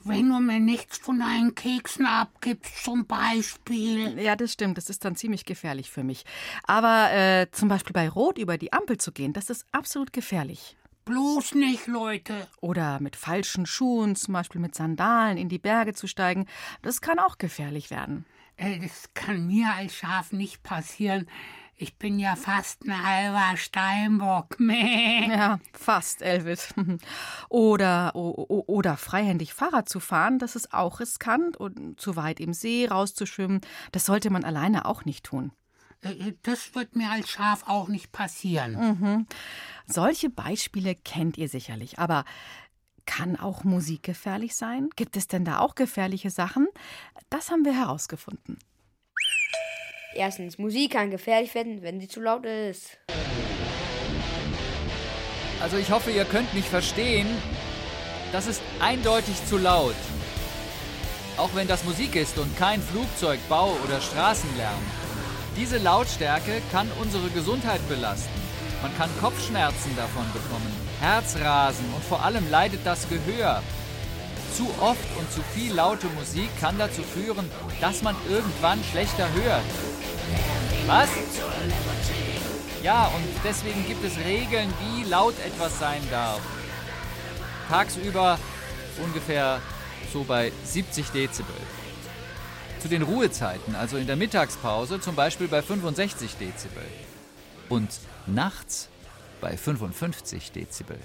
Wenn 0.00 0.28
du 0.28 0.40
mir 0.40 0.58
nichts 0.58 0.98
von 0.98 1.20
deinen 1.20 1.54
Keksen 1.54 2.06
abgibst, 2.06 2.82
zum 2.84 3.06
Beispiel. 3.06 4.18
Ja, 4.20 4.34
das 4.34 4.52
stimmt. 4.52 4.78
Das 4.78 4.90
ist 4.90 5.04
dann 5.04 5.14
ziemlich 5.14 5.44
gefährlich 5.44 5.92
für 5.92 6.02
mich. 6.02 6.24
Aber 6.64 7.12
äh, 7.12 7.46
zum 7.52 7.68
Beispiel 7.68 7.92
bei 7.92 8.08
Rot 8.08 8.38
über 8.38 8.58
die 8.58 8.72
Ampel 8.72 8.98
zu 8.98 9.12
gehen, 9.12 9.32
das 9.32 9.48
ist 9.48 9.64
absolut 9.70 10.12
gefährlich. 10.12 10.76
Bloß 11.04 11.54
nicht, 11.54 11.86
Leute. 11.86 12.48
Oder 12.60 12.98
mit 12.98 13.14
falschen 13.14 13.64
Schuhen, 13.64 14.16
zum 14.16 14.34
Beispiel 14.34 14.60
mit 14.60 14.74
Sandalen, 14.74 15.38
in 15.38 15.48
die 15.48 15.60
Berge 15.60 15.94
zu 15.94 16.08
steigen, 16.08 16.46
das 16.82 17.00
kann 17.00 17.20
auch 17.20 17.38
gefährlich 17.38 17.90
werden. 17.92 18.26
Äh, 18.56 18.80
Das 18.80 19.14
kann 19.14 19.46
mir 19.46 19.72
als 19.72 19.94
Schaf 19.94 20.32
nicht 20.32 20.64
passieren. 20.64 21.28
Ich 21.76 21.96
bin 21.96 22.18
ja 22.18 22.36
fast 22.36 22.84
ein 22.84 23.04
halber 23.06 23.56
Steinbock. 23.56 24.56
Meh. 24.60 25.28
Ja, 25.28 25.58
fast, 25.72 26.22
Elvis. 26.22 26.74
Oder, 27.48 28.14
oder 28.14 28.96
freihändig 28.96 29.52
Fahrrad 29.52 29.88
zu 29.88 29.98
fahren, 30.00 30.38
das 30.38 30.54
ist 30.56 30.72
auch 30.72 31.00
riskant 31.00 31.56
und 31.56 32.00
zu 32.00 32.16
weit 32.16 32.40
im 32.40 32.52
See 32.54 32.86
rauszuschwimmen, 32.86 33.60
das 33.90 34.06
sollte 34.06 34.30
man 34.30 34.44
alleine 34.44 34.84
auch 34.86 35.04
nicht 35.04 35.24
tun. 35.24 35.52
Äh, 36.02 36.32
Das 36.42 36.74
wird 36.74 36.96
mir 36.96 37.10
als 37.10 37.30
Schaf 37.30 37.64
auch 37.66 37.88
nicht 37.88 38.12
passieren. 38.12 39.26
Solche 39.86 40.30
Beispiele 40.30 40.94
kennt 40.94 41.36
ihr 41.36 41.48
sicherlich, 41.48 41.98
aber 41.98 42.24
kann 43.06 43.36
auch 43.36 43.64
Musik 43.64 44.02
gefährlich 44.04 44.54
sein? 44.54 44.88
Gibt 44.96 45.16
es 45.16 45.26
denn 45.26 45.44
da 45.44 45.58
auch 45.58 45.74
gefährliche 45.74 46.30
Sachen? 46.30 46.68
Das 47.30 47.50
haben 47.50 47.64
wir 47.64 47.74
herausgefunden. 47.74 48.58
Erstens, 50.14 50.58
Musik 50.58 50.92
kann 50.92 51.10
gefährlich 51.10 51.54
werden, 51.54 51.82
wenn 51.82 52.00
sie 52.00 52.08
zu 52.08 52.20
laut 52.20 52.44
ist. 52.44 52.98
Also 55.62 55.76
ich 55.76 55.90
hoffe, 55.90 56.10
ihr 56.10 56.24
könnt 56.24 56.52
mich 56.54 56.64
verstehen. 56.64 57.26
Das 58.32 58.46
ist 58.46 58.62
eindeutig 58.80 59.34
zu 59.46 59.58
laut. 59.58 59.94
Auch 61.36 61.50
wenn 61.54 61.68
das 61.68 61.84
Musik 61.84 62.16
ist 62.16 62.36
und 62.38 62.56
kein 62.58 62.82
Flugzeug, 62.82 63.38
Bau 63.48 63.74
oder 63.84 64.00
Straßenlärm. 64.00 64.80
Diese 65.56 65.78
Lautstärke 65.78 66.60
kann 66.70 66.90
unsere 67.00 67.28
Gesundheit 67.30 67.86
belasten. 67.88 68.30
Man 68.82 68.94
kann 68.96 69.10
Kopfschmerzen 69.20 69.94
davon 69.96 70.26
bekommen, 70.32 70.72
Herzrasen 71.00 71.84
und 71.94 72.04
vor 72.04 72.22
allem 72.22 72.50
leidet 72.50 72.80
das 72.84 73.08
Gehör. 73.08 73.62
Zu 74.56 74.68
oft 74.80 75.18
und 75.18 75.32
zu 75.32 75.40
viel 75.54 75.72
laute 75.72 76.06
Musik 76.08 76.48
kann 76.60 76.78
dazu 76.78 77.02
führen, 77.02 77.50
dass 77.80 78.02
man 78.02 78.14
irgendwann 78.28 78.82
schlechter 78.84 79.28
hört. 79.32 79.62
Was? 80.86 81.08
Ja, 82.82 83.06
und 83.06 83.24
deswegen 83.44 83.86
gibt 83.86 84.04
es 84.04 84.18
Regeln, 84.18 84.72
wie 84.80 85.04
laut 85.04 85.34
etwas 85.46 85.78
sein 85.78 86.02
darf. 86.10 86.40
Tagsüber 87.68 88.38
ungefähr 89.02 89.60
so 90.12 90.24
bei 90.24 90.52
70 90.64 91.10
Dezibel. 91.10 91.54
Zu 92.80 92.88
den 92.88 93.02
Ruhezeiten, 93.02 93.74
also 93.76 93.96
in 93.96 94.06
der 94.06 94.16
Mittagspause, 94.16 95.00
zum 95.00 95.14
Beispiel 95.14 95.48
bei 95.48 95.62
65 95.62 96.36
Dezibel. 96.36 96.84
Und 97.68 97.88
nachts 98.26 98.88
bei 99.40 99.56
55 99.56 100.52
Dezibel. 100.52 100.98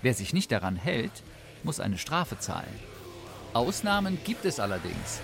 Wer 0.00 0.14
sich 0.14 0.32
nicht 0.32 0.50
daran 0.50 0.76
hält, 0.76 1.12
muss 1.64 1.80
eine 1.80 1.98
Strafe 1.98 2.38
zahlen. 2.38 2.78
Ausnahmen 3.54 4.18
gibt 4.24 4.44
es 4.44 4.60
allerdings. 4.60 5.20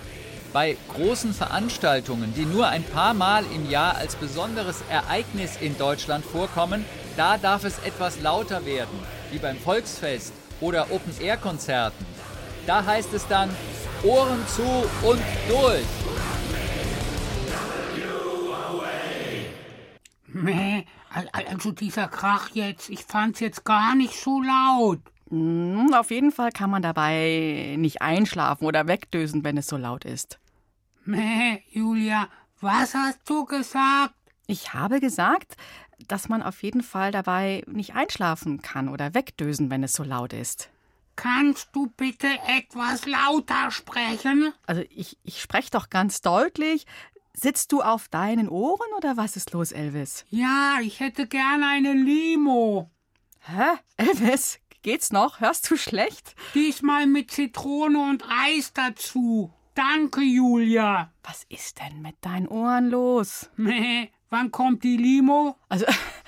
Bei 0.53 0.77
großen 0.93 1.33
Veranstaltungen, 1.33 2.33
die 2.33 2.45
nur 2.45 2.67
ein 2.67 2.83
paar 2.83 3.13
Mal 3.13 3.43
im 3.53 3.69
Jahr 3.69 3.95
als 3.95 4.15
besonderes 4.15 4.81
Ereignis 4.89 5.57
in 5.61 5.77
Deutschland 5.77 6.25
vorkommen, 6.25 6.85
da 7.17 7.37
darf 7.37 7.63
es 7.63 7.77
etwas 7.79 8.19
lauter 8.21 8.65
werden, 8.65 8.97
wie 9.31 9.37
beim 9.37 9.57
Volksfest 9.57 10.33
oder 10.59 10.91
Open-Air-Konzerten. 10.91 12.05
Da 12.65 12.83
heißt 12.85 13.13
es 13.13 13.27
dann 13.27 13.49
Ohren 14.03 14.39
zu 14.47 14.63
und 15.07 15.21
durch. 15.47 15.83
Meh. 20.27 20.83
Al- 21.11 21.29
al- 21.31 21.47
Also 21.47 21.71
dieser 21.71 22.07
Krach 22.07 22.49
jetzt, 22.53 22.89
ich 22.89 23.03
fand's 23.03 23.39
jetzt 23.39 23.65
gar 23.65 23.95
nicht 23.95 24.13
so 24.13 24.41
laut. 24.41 24.99
Hm, 25.29 25.93
Auf 25.93 26.11
jeden 26.11 26.31
Fall 26.31 26.51
kann 26.51 26.69
man 26.69 26.81
dabei 26.81 27.75
nicht 27.77 28.01
einschlafen 28.01 28.65
oder 28.65 28.87
wegdösen, 28.87 29.43
wenn 29.43 29.57
es 29.57 29.67
so 29.67 29.77
laut 29.77 30.05
ist. 30.05 30.39
Meh, 31.05 31.59
Julia, 31.71 32.27
was 32.61 32.93
hast 32.93 33.19
du 33.29 33.45
gesagt? 33.45 34.13
Ich 34.47 34.73
habe 34.73 34.99
gesagt, 34.99 35.55
dass 36.07 36.29
man 36.29 36.41
auf 36.41 36.63
jeden 36.63 36.81
Fall 36.83 37.11
dabei 37.11 37.63
nicht 37.67 37.93
einschlafen 37.93 38.61
kann 38.61 38.89
oder 38.89 39.13
wegdösen, 39.13 39.69
wenn 39.69 39.83
es 39.83 39.93
so 39.93 40.03
laut 40.03 40.33
ist. 40.33 40.69
Kannst 41.15 41.69
du 41.73 41.87
bitte 41.97 42.27
etwas 42.47 43.05
lauter 43.05 43.71
sprechen? 43.71 44.53
Also 44.65 44.83
ich, 44.89 45.17
ich 45.23 45.41
spreche 45.41 45.69
doch 45.71 45.89
ganz 45.89 46.21
deutlich. 46.21 46.85
Sitzt 47.33 47.71
du 47.71 47.81
auf 47.81 48.07
deinen 48.07 48.49
Ohren 48.49 48.87
oder 48.97 49.17
was 49.17 49.35
ist 49.35 49.51
los, 49.51 49.71
Elvis? 49.71 50.25
Ja, 50.29 50.77
ich 50.81 50.99
hätte 50.99 51.27
gern 51.27 51.63
eine 51.63 51.93
Limo. 51.93 52.89
Hä? 53.41 53.77
Elvis, 53.97 54.59
geht's 54.81 55.11
noch? 55.11 55.39
Hörst 55.39 55.69
du 55.69 55.77
schlecht? 55.77 56.35
Diesmal 56.53 57.07
mit 57.07 57.31
Zitrone 57.31 57.99
und 57.99 58.23
Eis 58.29 58.73
dazu. 58.73 59.53
Danke, 59.75 60.21
Julia. 60.21 61.11
Was 61.23 61.45
ist 61.49 61.79
denn 61.79 62.01
mit 62.01 62.15
deinen 62.21 62.47
Ohren 62.47 62.89
los? 62.89 63.49
Meh, 63.55 64.09
Wann 64.29 64.51
kommt 64.51 64.83
die 64.83 64.97
Limo? 64.97 65.57
Also, 65.69 65.85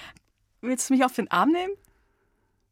willst 0.61 0.89
du 0.89 0.93
mich 0.93 1.05
auf 1.05 1.13
den 1.13 1.29
Arm 1.29 1.51
nehmen? 1.51 1.73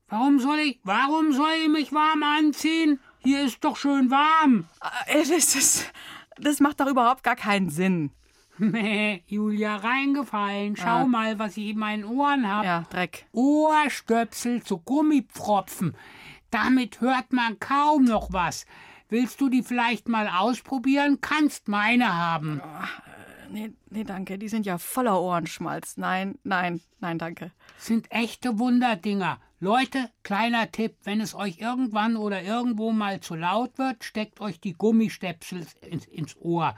Warum 0.08 0.40
soll 0.40 0.58
ich, 0.60 0.80
warum 0.84 1.34
soll 1.34 1.52
ich 1.64 1.70
mich 1.70 1.94
warm 1.94 2.24
anziehen? 2.24 3.00
Hier 3.20 3.44
ist 3.44 3.64
doch 3.64 3.78
schön 3.78 4.10
warm. 4.10 4.68
Äh, 5.06 5.20
Das, 5.20 5.30
ist, 5.30 5.92
das 6.38 6.60
macht 6.60 6.80
doch 6.80 6.88
überhaupt 6.88 7.24
gar 7.24 7.36
keinen 7.36 7.70
Sinn. 7.70 8.12
Julia, 9.28 9.76
reingefallen. 9.78 10.76
Schau 10.76 11.04
Ah. 11.04 11.06
mal, 11.06 11.40
was 11.40 11.58
ich 11.58 11.70
in 11.70 11.80
meinen 11.80 12.04
Ohren 12.04 12.48
habe. 12.48 12.66
Ja, 12.66 12.86
Dreck. 12.90 13.26
Ohrstöpsel 13.32 14.64
zu 14.64 14.80
Gummipfropfen. 14.80 15.96
Damit 16.52 17.02
hört 17.02 17.32
man 17.32 17.60
kaum 17.60 18.04
noch 18.06 18.34
was. 18.34 18.66
Willst 19.08 19.40
du 19.42 19.50
die 19.50 19.64
vielleicht 19.64 20.08
mal 20.08 20.28
ausprobieren? 20.28 21.20
Kannst 21.22 21.68
meine 21.68 22.16
haben. 22.16 22.62
Nee, 23.52 23.72
nee, 23.90 24.04
danke. 24.04 24.38
Die 24.38 24.50
sind 24.50 24.66
ja 24.66 24.78
voller 24.78 25.20
Ohrenschmalz. 25.20 25.98
Nein, 25.98 26.38
nein, 26.44 26.82
nein, 27.00 27.18
danke. 27.18 27.52
Sind 27.78 28.12
echte 28.12 28.60
Wunderdinger. 28.60 29.40
Leute, 29.60 30.10
kleiner 30.24 30.72
Tipp, 30.72 30.96
wenn 31.04 31.20
es 31.22 31.34
euch 31.36 31.58
irgendwann 31.60 32.16
oder 32.16 32.44
irgendwo 32.44 32.92
mal 32.92 33.20
zu 33.20 33.36
laut 33.36 33.78
wird, 33.78 34.04
steckt 34.04 34.40
euch 34.42 34.60
die 34.60 34.74
Gummistöpsel 34.74 35.66
ins, 35.82 36.06
ins 36.06 36.38
Ohr. 36.38 36.76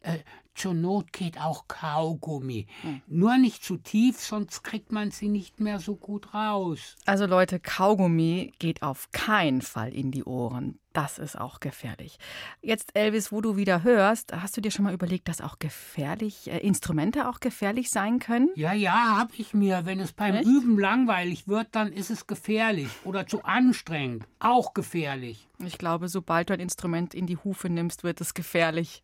Äh, 0.00 0.18
zur 0.54 0.74
Not 0.74 1.12
geht 1.12 1.40
auch 1.40 1.68
Kaugummi. 1.68 2.66
Nur 3.06 3.36
nicht 3.38 3.64
zu 3.64 3.76
tief, 3.76 4.20
sonst 4.20 4.62
kriegt 4.62 4.92
man 4.92 5.10
sie 5.10 5.28
nicht 5.28 5.60
mehr 5.60 5.78
so 5.78 5.96
gut 5.96 6.34
raus. 6.34 6.96
Also 7.06 7.26
Leute, 7.26 7.60
Kaugummi 7.60 8.52
geht 8.58 8.82
auf 8.82 9.10
keinen 9.12 9.62
Fall 9.62 9.92
in 9.94 10.10
die 10.10 10.24
Ohren. 10.24 10.78
Das 10.94 11.18
ist 11.18 11.36
auch 11.36 11.58
gefährlich. 11.58 12.18
Jetzt, 12.62 12.94
Elvis, 12.94 13.32
wo 13.32 13.40
du 13.40 13.56
wieder 13.56 13.82
hörst, 13.82 14.32
hast 14.32 14.56
du 14.56 14.60
dir 14.60 14.70
schon 14.70 14.84
mal 14.84 14.94
überlegt, 14.94 15.26
dass 15.26 15.40
auch 15.40 15.58
gefährlich, 15.58 16.48
äh, 16.48 16.58
Instrumente 16.58 17.28
auch 17.28 17.40
gefährlich 17.40 17.90
sein 17.90 18.20
können? 18.20 18.50
Ja, 18.54 18.72
ja, 18.72 19.16
hab 19.18 19.36
ich 19.36 19.54
mir. 19.54 19.86
Wenn 19.86 19.98
es 19.98 20.12
beim 20.12 20.36
Echt? 20.36 20.46
Üben 20.46 20.78
langweilig 20.78 21.48
wird, 21.48 21.66
dann 21.72 21.92
ist 21.92 22.10
es 22.10 22.28
gefährlich 22.28 22.88
oder 23.02 23.26
zu 23.26 23.42
anstrengend. 23.42 24.24
Auch 24.38 24.72
gefährlich. 24.72 25.48
Ich 25.64 25.78
glaube, 25.78 26.08
sobald 26.08 26.50
du 26.50 26.54
ein 26.54 26.60
Instrument 26.60 27.12
in 27.12 27.26
die 27.26 27.38
Hufe 27.38 27.68
nimmst, 27.68 28.04
wird 28.04 28.20
es 28.20 28.32
gefährlich. 28.32 29.02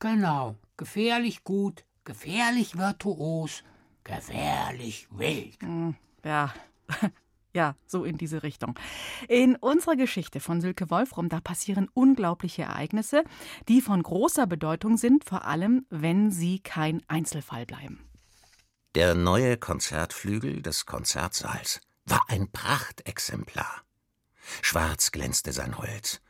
Genau. 0.00 0.56
Gefährlich 0.76 1.44
gut, 1.44 1.84
gefährlich 2.04 2.76
virtuos, 2.76 3.62
gefährlich 4.02 5.06
wild. 5.10 5.58
Ja. 6.24 6.52
Ja, 7.52 7.74
so 7.84 8.04
in 8.04 8.16
diese 8.16 8.44
Richtung. 8.44 8.78
In 9.26 9.56
unserer 9.56 9.96
Geschichte 9.96 10.38
von 10.38 10.60
Silke 10.60 10.88
Wolfram, 10.88 11.28
da 11.28 11.40
passieren 11.40 11.88
unglaubliche 11.94 12.62
Ereignisse, 12.62 13.24
die 13.68 13.80
von 13.80 14.04
großer 14.04 14.46
Bedeutung 14.46 14.96
sind, 14.96 15.24
vor 15.24 15.44
allem 15.44 15.84
wenn 15.90 16.30
sie 16.30 16.60
kein 16.60 17.02
Einzelfall 17.08 17.66
bleiben. 17.66 18.08
Der 18.94 19.16
neue 19.16 19.56
Konzertflügel 19.56 20.62
des 20.62 20.86
Konzertsaals 20.86 21.80
war 22.04 22.22
ein 22.28 22.52
Prachtexemplar. 22.52 23.82
Schwarz 24.62 25.10
glänzte 25.10 25.52
sein 25.52 25.76
Holz, 25.76 26.20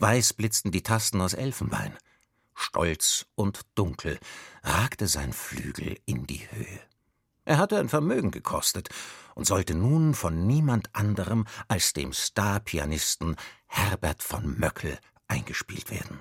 weiß 0.00 0.32
blitzten 0.32 0.72
die 0.72 0.82
Tasten 0.82 1.20
aus 1.20 1.34
Elfenbein, 1.34 1.96
stolz 2.54 3.26
und 3.34 3.60
dunkel 3.74 4.18
ragte 4.62 5.06
sein 5.06 5.32
Flügel 5.32 5.98
in 6.06 6.26
die 6.26 6.50
Höhe. 6.50 6.80
Er 7.44 7.58
hatte 7.58 7.78
ein 7.78 7.88
Vermögen 7.88 8.30
gekostet 8.30 8.88
und 9.34 9.46
sollte 9.46 9.74
nun 9.74 10.14
von 10.14 10.46
niemand 10.46 10.94
anderem 10.94 11.46
als 11.68 11.92
dem 11.92 12.12
Starpianisten 12.12 13.36
Herbert 13.66 14.22
von 14.22 14.58
Möckel 14.58 14.98
eingespielt 15.28 15.90
werden. 15.90 16.20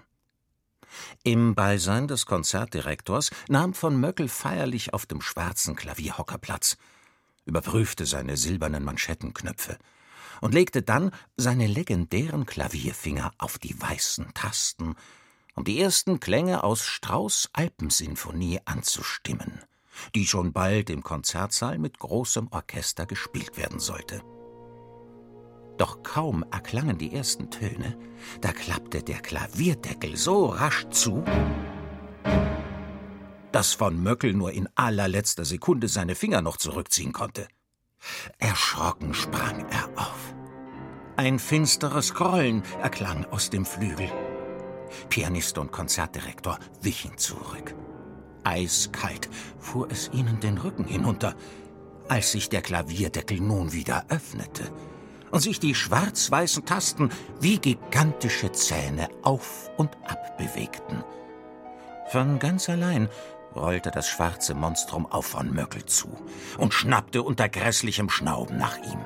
Im 1.23 1.55
Beisein 1.55 2.07
des 2.07 2.25
Konzertdirektors 2.25 3.31
nahm 3.47 3.73
von 3.73 3.99
Möckel 3.99 4.27
feierlich 4.27 4.93
auf 4.93 5.05
dem 5.05 5.21
schwarzen 5.21 5.75
Klavierhocker 5.75 6.37
Platz, 6.37 6.77
überprüfte 7.45 8.05
seine 8.05 8.37
silbernen 8.37 8.83
Manschettenknöpfe 8.83 9.77
und 10.41 10.53
legte 10.53 10.81
dann 10.81 11.11
seine 11.37 11.67
legendären 11.67 12.45
Klavierfinger 12.45 13.31
auf 13.37 13.57
die 13.57 13.79
weißen 13.79 14.33
Tasten, 14.33 14.95
um 15.55 15.63
die 15.63 15.79
ersten 15.79 16.19
Klänge 16.19 16.63
aus 16.63 16.83
Strauß 16.83 17.49
Alpensinfonie 17.53 18.59
anzustimmen, 18.65 19.61
die 20.15 20.25
schon 20.25 20.53
bald 20.53 20.89
im 20.89 21.03
Konzertsaal 21.03 21.77
mit 21.77 21.99
großem 21.99 22.47
Orchester 22.51 23.05
gespielt 23.05 23.57
werden 23.57 23.79
sollte. 23.79 24.23
Doch 25.77 26.03
kaum 26.03 26.43
erklangen 26.51 26.97
die 26.97 27.13
ersten 27.13 27.49
Töne, 27.49 27.97
da 28.41 28.51
klappte 28.51 29.03
der 29.03 29.19
Klavierdeckel 29.19 30.15
so 30.17 30.45
rasch 30.45 30.87
zu, 30.89 31.23
dass 33.51 33.73
von 33.73 34.01
Möckel 34.01 34.33
nur 34.33 34.51
in 34.51 34.67
allerletzter 34.75 35.45
Sekunde 35.45 35.87
seine 35.87 36.15
Finger 36.15 36.41
noch 36.41 36.57
zurückziehen 36.57 37.13
konnte. 37.13 37.47
Erschrocken 38.37 39.13
sprang 39.13 39.65
er 39.69 39.89
auf. 39.95 40.35
Ein 41.15 41.37
finsteres 41.37 42.13
Grollen 42.13 42.63
erklang 42.81 43.25
aus 43.25 43.49
dem 43.49 43.65
Flügel. 43.65 44.09
Pianist 45.09 45.57
und 45.57 45.71
Konzertdirektor 45.71 46.59
wichen 46.81 47.17
zurück. 47.17 47.75
Eiskalt 48.43 49.29
fuhr 49.59 49.87
es 49.89 50.09
ihnen 50.13 50.39
den 50.39 50.57
Rücken 50.57 50.85
hinunter, 50.85 51.35
als 52.09 52.31
sich 52.31 52.49
der 52.49 52.61
Klavierdeckel 52.61 53.39
nun 53.39 53.71
wieder 53.73 54.05
öffnete 54.09 54.71
und 55.31 55.39
sich 55.39 55.59
die 55.59 55.73
schwarz-weißen 55.73 56.65
Tasten 56.65 57.09
wie 57.39 57.57
gigantische 57.57 58.51
Zähne 58.51 59.09
auf 59.23 59.71
und 59.77 59.89
ab 60.05 60.37
bewegten. 60.37 61.03
Von 62.09 62.37
ganz 62.39 62.69
allein 62.69 63.09
rollte 63.55 63.91
das 63.91 64.07
schwarze 64.07 64.53
Monstrum 64.53 65.05
auf 65.05 65.25
von 65.25 65.53
Möckel 65.53 65.85
zu 65.85 66.09
und 66.57 66.73
schnappte 66.73 67.23
unter 67.23 67.49
grässlichem 67.49 68.09
Schnauben 68.09 68.57
nach 68.57 68.77
ihm. 68.77 69.05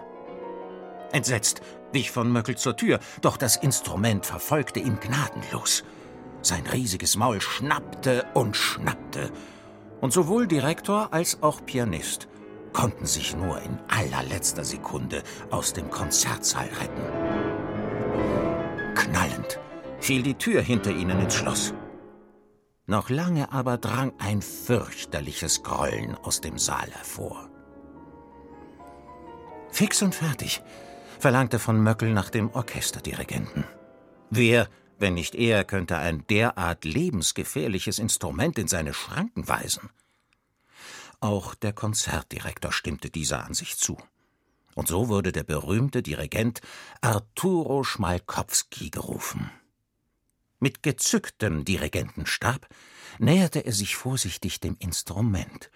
Entsetzt 1.12 1.62
wich 1.94 2.12
von 2.12 2.32
Möckel 2.32 2.58
zur 2.58 2.76
Tür, 2.76 3.00
doch 3.22 3.38
das 3.38 3.56
Instrument 3.56 4.26
verfolgte 4.26 4.80
ihn 4.80 5.00
gnadenlos. 5.00 5.84
Sein 6.42 6.66
riesiges 6.68 7.18
Maul 7.18 7.42
schnappte 7.42 8.26
und 8.34 8.56
schnappte, 8.56 9.32
und 10.02 10.14
sowohl 10.14 10.48
Direktor 10.48 11.12
als 11.12 11.42
auch 11.42 11.66
Pianist 11.66 12.28
konnten 12.74 13.06
sich 13.08 13.36
nur 13.36 13.60
in 13.62 13.80
allerletzter 13.88 14.64
Sekunde 14.64 15.24
aus 15.50 15.74
dem 15.74 15.90
Konzertsaal 15.90 16.70
retten. 16.80 17.02
Knallend 18.94 19.60
fiel 20.00 20.22
die 20.22 20.36
Tür 20.36 20.62
hinter 20.62 20.92
ihnen 20.92 21.20
ins 21.20 21.34
Schloss. 21.34 21.74
Noch 22.86 23.10
lange 23.10 23.52
aber 23.52 23.78
drang 23.78 24.14
ein 24.20 24.42
fürchterliches 24.42 25.64
Grollen 25.64 26.16
aus 26.24 26.40
dem 26.40 26.58
Saal 26.58 26.90
hervor. 26.92 27.50
Fix 29.72 30.02
und 30.02 30.16
fertig 30.16 30.62
verlangte 31.20 31.60
von 31.60 31.82
Möckel 31.82 32.14
nach 32.14 32.30
dem 32.30 32.50
Orchesterdirigenten. 32.52 33.66
Wer, 34.30 34.70
wenn 35.00 35.14
nicht 35.14 35.36
er, 35.36 35.64
könnte 35.64 35.98
ein 35.98 36.26
derart 36.28 36.86
lebensgefährliches 36.86 38.00
Instrument 38.00 38.58
in 38.58 38.68
seine 38.68 38.94
Schranken 38.94 39.48
weisen? 39.48 39.90
Auch 41.20 41.56
der 41.56 41.74
Konzertdirektor 41.74 42.72
stimmte 42.72 43.10
dieser 43.10 43.44
Ansicht 43.46 43.80
zu. 43.80 43.98
Und 44.76 44.88
so 44.88 45.08
wurde 45.08 45.32
der 45.32 45.44
berühmte 45.44 46.04
Dirigent 46.04 46.62
Arturo 47.02 47.84
Schmalkowski 47.84 48.92
gerufen. 48.92 49.50
Mit 50.60 50.84
gezücktem 50.84 51.66
Dirigentenstab 51.66 52.68
näherte 53.18 53.66
er 53.66 53.74
sich 53.74 53.96
vorsichtig 53.96 54.60
dem 54.60 54.76
Instrument, 54.80 55.72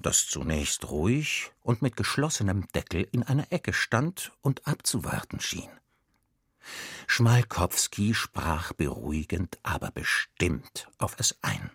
das 0.00 0.26
zunächst 0.26 0.88
ruhig 0.90 1.52
und 1.62 1.82
mit 1.82 1.96
geschlossenem 1.96 2.66
Deckel 2.74 3.06
in 3.12 3.22
einer 3.22 3.52
Ecke 3.52 3.72
stand 3.72 4.32
und 4.40 4.66
abzuwarten 4.66 5.40
schien. 5.40 5.70
Schmalkowski 7.06 8.14
sprach 8.14 8.72
beruhigend, 8.72 9.58
aber 9.62 9.90
bestimmt 9.90 10.88
auf 10.98 11.14
es 11.18 11.36
ein. 11.42 11.70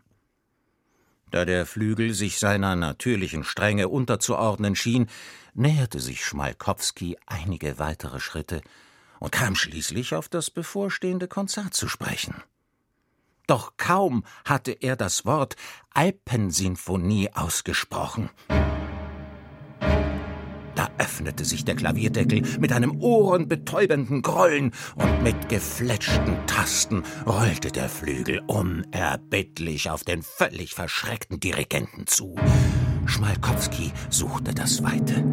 Da 1.31 1.45
der 1.45 1.65
Flügel 1.65 2.13
sich 2.13 2.39
seiner 2.39 2.75
natürlichen 2.75 3.45
Strenge 3.45 3.87
unterzuordnen 3.87 4.75
schien, 4.75 5.09
näherte 5.53 6.01
sich 6.01 6.25
Schmalkowski 6.25 7.17
einige 7.25 7.79
weitere 7.79 8.19
Schritte 8.19 8.61
und 9.19 9.31
kam 9.31 9.55
schließlich 9.55 10.13
auf 10.13 10.27
das 10.27 10.51
bevorstehende 10.51 11.29
Konzert 11.29 11.73
zu 11.73 11.87
sprechen. 11.87 12.43
Doch 13.51 13.73
kaum 13.75 14.23
hatte 14.45 14.71
er 14.71 14.95
das 14.95 15.25
Wort 15.25 15.57
Alpensinfonie 15.93 17.31
ausgesprochen. 17.33 18.29
Da 20.73 20.89
öffnete 20.97 21.43
sich 21.43 21.65
der 21.65 21.75
Klavierdeckel 21.75 22.43
mit 22.61 22.71
einem 22.71 23.01
ohrenbetäubenden 23.01 24.21
Grollen 24.21 24.71
und 24.95 25.23
mit 25.23 25.49
gefletschten 25.49 26.37
Tasten 26.47 27.03
rollte 27.27 27.73
der 27.73 27.89
Flügel 27.89 28.41
unerbittlich 28.47 29.89
auf 29.89 30.05
den 30.05 30.23
völlig 30.23 30.73
verschreckten 30.73 31.41
Dirigenten 31.41 32.07
zu. 32.07 32.37
Schmalkowski 33.05 33.91
suchte 34.09 34.53
das 34.53 34.81
Weite. 34.81 35.25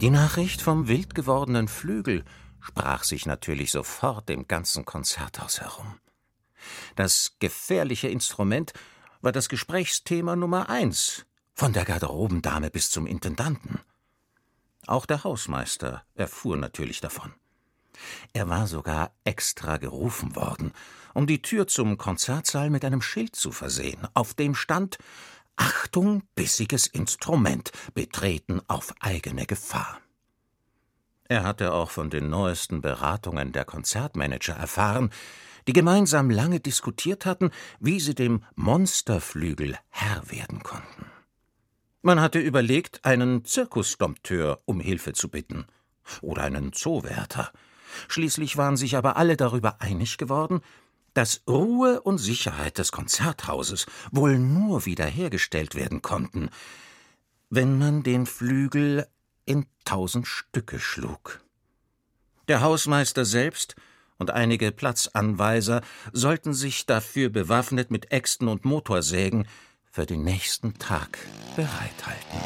Die 0.00 0.10
Nachricht 0.10 0.60
vom 0.60 0.88
wild 0.88 1.14
gewordenen 1.14 1.68
Flügel 1.68 2.24
sprach 2.60 3.04
sich 3.04 3.26
natürlich 3.26 3.70
sofort 3.70 4.30
im 4.30 4.46
ganzen 4.46 4.84
Konzerthaus 4.84 5.60
herum. 5.60 5.98
Das 6.96 7.36
gefährliche 7.38 8.08
Instrument 8.08 8.72
war 9.20 9.32
das 9.32 9.48
Gesprächsthema 9.48 10.36
Nummer 10.36 10.68
eins, 10.68 11.26
von 11.54 11.72
der 11.72 11.84
Garderobendame 11.84 12.70
bis 12.70 12.90
zum 12.90 13.06
Intendanten. 13.06 13.80
Auch 14.86 15.06
der 15.06 15.24
Hausmeister 15.24 16.04
erfuhr 16.14 16.56
natürlich 16.56 17.00
davon. 17.00 17.34
Er 18.32 18.48
war 18.48 18.66
sogar 18.66 19.12
extra 19.24 19.76
gerufen 19.76 20.36
worden, 20.36 20.72
um 21.12 21.26
die 21.26 21.42
Tür 21.42 21.66
zum 21.66 21.98
Konzertsaal 21.98 22.70
mit 22.70 22.84
einem 22.84 23.02
Schild 23.02 23.36
zu 23.36 23.52
versehen, 23.52 24.06
auf 24.14 24.34
dem 24.34 24.54
stand 24.54 24.98
Achtung, 25.56 26.22
bissiges 26.34 26.86
Instrument, 26.86 27.72
betreten 27.92 28.62
auf 28.68 28.94
eigene 29.00 29.44
Gefahr. 29.44 30.00
Er 31.30 31.44
hatte 31.44 31.72
auch 31.74 31.92
von 31.92 32.10
den 32.10 32.28
neuesten 32.28 32.80
Beratungen 32.80 33.52
der 33.52 33.64
Konzertmanager 33.64 34.54
erfahren, 34.54 35.10
die 35.68 35.72
gemeinsam 35.72 36.28
lange 36.28 36.58
diskutiert 36.58 37.24
hatten, 37.24 37.52
wie 37.78 38.00
sie 38.00 38.16
dem 38.16 38.42
Monsterflügel 38.56 39.76
Herr 39.90 40.28
werden 40.28 40.64
konnten. 40.64 41.06
Man 42.02 42.20
hatte 42.20 42.40
überlegt, 42.40 43.04
einen 43.04 43.44
Zirkusdompteur 43.44 44.60
um 44.64 44.80
Hilfe 44.80 45.12
zu 45.12 45.28
bitten 45.28 45.66
oder 46.20 46.42
einen 46.42 46.72
Zoowärter. 46.72 47.52
Schließlich 48.08 48.56
waren 48.56 48.76
sich 48.76 48.96
aber 48.96 49.16
alle 49.16 49.36
darüber 49.36 49.80
einig 49.80 50.18
geworden, 50.18 50.60
dass 51.14 51.44
Ruhe 51.48 52.00
und 52.00 52.18
Sicherheit 52.18 52.76
des 52.78 52.90
Konzerthauses 52.90 53.86
wohl 54.10 54.36
nur 54.36 54.84
wiederhergestellt 54.84 55.76
werden 55.76 56.02
konnten, 56.02 56.50
wenn 57.50 57.78
man 57.78 58.02
den 58.02 58.26
Flügel 58.26 59.06
in 59.44 59.66
tausend 59.84 60.26
Stücke 60.26 60.78
schlug. 60.78 61.40
Der 62.48 62.60
Hausmeister 62.60 63.24
selbst 63.24 63.76
und 64.18 64.30
einige 64.30 64.72
Platzanweiser 64.72 65.82
sollten 66.12 66.52
sich 66.52 66.86
dafür 66.86 67.30
bewaffnet 67.30 67.90
mit 67.90 68.12
Äxten 68.12 68.48
und 68.48 68.64
Motorsägen 68.64 69.46
für 69.90 70.06
den 70.06 70.22
nächsten 70.22 70.74
Tag 70.78 71.18
bereithalten. 71.56 72.40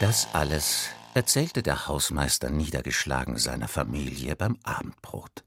Das 0.00 0.28
alles 0.32 0.88
erzählte 1.12 1.62
der 1.62 1.86
Hausmeister 1.86 2.50
niedergeschlagen 2.50 3.36
seiner 3.36 3.68
Familie 3.68 4.34
beim 4.36 4.58
Abendbrot. 4.62 5.44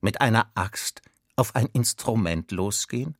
Mit 0.00 0.20
einer 0.20 0.50
Axt 0.54 1.02
auf 1.34 1.54
ein 1.56 1.66
Instrument 1.72 2.50
losgehen? 2.52 3.16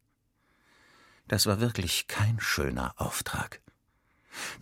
Das 1.29 1.47
war 1.47 1.61
wirklich 1.61 2.09
kein 2.09 2.41
schöner 2.41 2.95
Auftrag. 2.97 3.61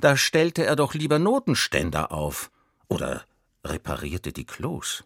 Da 0.01 0.17
stellte 0.17 0.65
er 0.65 0.77
doch 0.77 0.95
lieber 0.95 1.19
Notenständer 1.19 2.13
auf 2.13 2.51
oder 2.89 3.25
reparierte 3.65 4.33
die 4.33 4.45
Klos. 4.45 5.05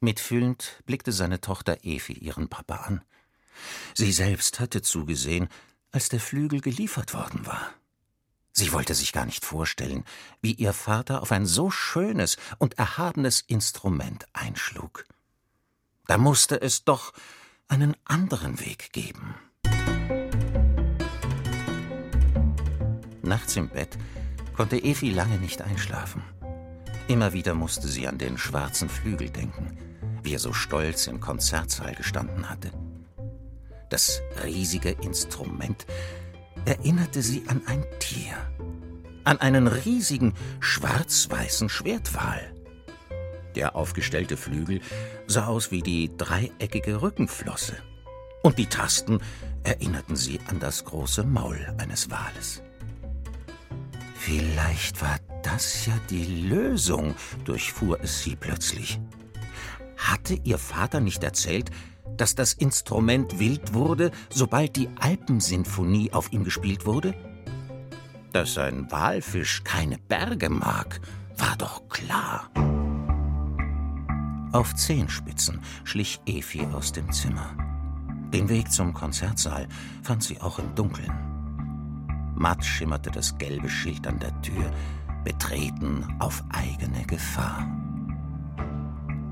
Mitfühlend 0.00 0.82
blickte 0.86 1.12
seine 1.12 1.40
Tochter 1.40 1.84
Evi 1.84 2.12
ihren 2.12 2.48
Papa 2.48 2.76
an. 2.76 3.04
Sie 3.94 4.12
selbst 4.12 4.60
hatte 4.60 4.82
zugesehen, 4.82 5.48
als 5.90 6.08
der 6.08 6.20
Flügel 6.20 6.60
geliefert 6.60 7.14
worden 7.14 7.46
war. 7.46 7.74
Sie 8.52 8.72
wollte 8.72 8.94
sich 8.94 9.12
gar 9.12 9.26
nicht 9.26 9.44
vorstellen, 9.44 10.04
wie 10.40 10.52
ihr 10.52 10.72
Vater 10.72 11.22
auf 11.22 11.32
ein 11.32 11.46
so 11.46 11.70
schönes 11.70 12.36
und 12.58 12.78
erhabenes 12.78 13.40
Instrument 13.40 14.26
einschlug. 14.32 15.04
Da 16.06 16.18
musste 16.18 16.60
es 16.60 16.84
doch 16.84 17.12
einen 17.68 17.96
anderen 18.04 18.60
Weg 18.60 18.92
geben. 18.92 19.34
Nachts 23.28 23.56
im 23.56 23.68
Bett 23.68 23.98
konnte 24.56 24.82
Evi 24.82 25.10
lange 25.10 25.38
nicht 25.38 25.60
einschlafen. 25.60 26.22
Immer 27.08 27.34
wieder 27.34 27.54
musste 27.54 27.86
sie 27.86 28.08
an 28.08 28.18
den 28.18 28.38
schwarzen 28.38 28.88
Flügel 28.88 29.28
denken, 29.28 29.76
wie 30.22 30.34
er 30.34 30.38
so 30.38 30.52
stolz 30.52 31.06
im 31.06 31.20
Konzertsaal 31.20 31.94
gestanden 31.94 32.48
hatte. 32.48 32.70
Das 33.90 34.20
riesige 34.44 34.90
Instrument 34.90 35.86
erinnerte 36.64 37.22
sie 37.22 37.44
an 37.48 37.62
ein 37.66 37.84
Tier, 37.98 38.34
an 39.24 39.38
einen 39.40 39.66
riesigen 39.66 40.34
schwarz-weißen 40.60 41.68
Schwertwal. 41.68 42.54
Der 43.54 43.76
aufgestellte 43.76 44.36
Flügel 44.36 44.80
sah 45.26 45.46
aus 45.46 45.70
wie 45.70 45.82
die 45.82 46.16
dreieckige 46.16 47.02
Rückenflosse, 47.02 47.76
und 48.42 48.58
die 48.58 48.66
Tasten 48.66 49.20
erinnerten 49.64 50.16
sie 50.16 50.40
an 50.46 50.60
das 50.60 50.84
große 50.84 51.24
Maul 51.24 51.74
eines 51.78 52.10
Wales. 52.10 52.62
Vielleicht 54.18 55.00
war 55.00 55.16
das 55.44 55.86
ja 55.86 55.94
die 56.10 56.48
Lösung, 56.48 57.14
durchfuhr 57.44 58.00
es 58.02 58.22
sie 58.22 58.34
plötzlich. 58.34 59.00
Hatte 59.96 60.34
ihr 60.34 60.58
Vater 60.58 61.00
nicht 61.00 61.22
erzählt, 61.22 61.70
dass 62.16 62.34
das 62.34 62.52
Instrument 62.52 63.38
wild 63.38 63.74
wurde, 63.74 64.10
sobald 64.28 64.74
die 64.74 64.88
Alpensinfonie 64.98 66.12
auf 66.12 66.32
ihm 66.32 66.42
gespielt 66.42 66.84
wurde? 66.84 67.14
Dass 68.32 68.58
ein 68.58 68.90
Walfisch 68.90 69.62
keine 69.62 69.98
Berge 69.98 70.50
mag, 70.50 71.00
war 71.36 71.56
doch 71.56 71.88
klar. 71.88 72.50
Auf 74.52 74.74
Zehenspitzen 74.74 75.60
schlich 75.84 76.20
Efi 76.26 76.66
aus 76.72 76.90
dem 76.92 77.12
Zimmer. 77.12 77.56
Den 78.32 78.48
Weg 78.48 78.72
zum 78.72 78.92
Konzertsaal 78.92 79.68
fand 80.02 80.24
sie 80.24 80.40
auch 80.40 80.58
im 80.58 80.74
Dunkeln. 80.74 81.37
Matt 82.38 82.64
schimmerte 82.64 83.10
das 83.10 83.36
gelbe 83.36 83.68
Schild 83.68 84.06
an 84.06 84.18
der 84.20 84.40
Tür, 84.42 84.70
betreten 85.24 86.04
auf 86.20 86.44
eigene 86.50 87.04
Gefahr. 87.04 87.66